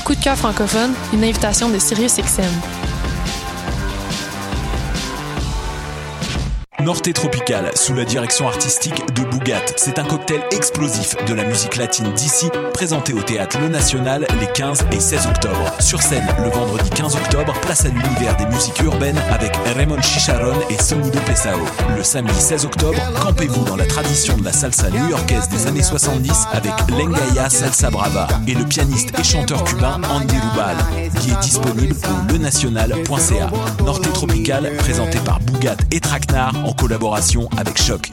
[0.05, 2.82] Coup de cœur francophone, une invitation de SiriusXM.
[6.85, 9.63] Norte Tropical, sous la direction artistique de Bougat.
[9.77, 14.49] C'est un cocktail explosif de la musique latine d'ici, présenté au théâtre Le National les
[14.49, 15.73] 15 et 16 octobre.
[15.79, 20.57] Sur scène, le vendredi 15 octobre, place à l'univers des musiques urbaines avec Raymond Chicharon
[20.71, 21.61] et Sonido Pesao.
[21.97, 26.47] Le samedi 16 octobre, campez-vous dans la tradition de la salsa new-yorkaise des années 70
[26.53, 30.77] avec Lengaya Salsa Brava et le pianiste et chanteur cubain Andy Rubal.
[31.15, 33.51] Billet disponible au lenational.ca.
[33.85, 38.13] Norte Tropical, présenté par Bougat et Traquenard en collaboration avec Choc.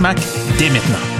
[0.00, 1.19] Dès maintenant.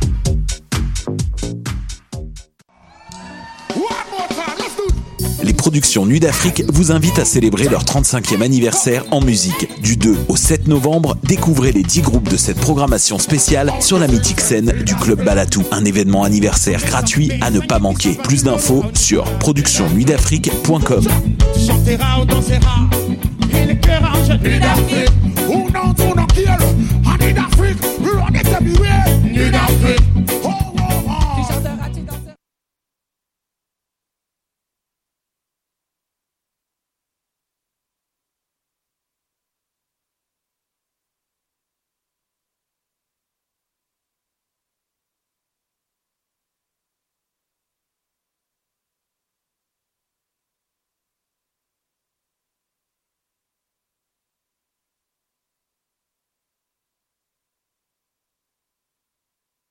[5.71, 9.69] Production Nuit d'Afrique vous invite à célébrer leur 35e anniversaire en musique.
[9.81, 14.09] Du 2 au 7 novembre, découvrez les 10 groupes de cette programmation spéciale sur la
[14.09, 15.63] mythique scène du Club Balatou.
[15.71, 18.17] Un événement anniversaire gratuit à ne pas manquer.
[18.21, 21.07] Plus d'infos sur productionnuitdafrique.com.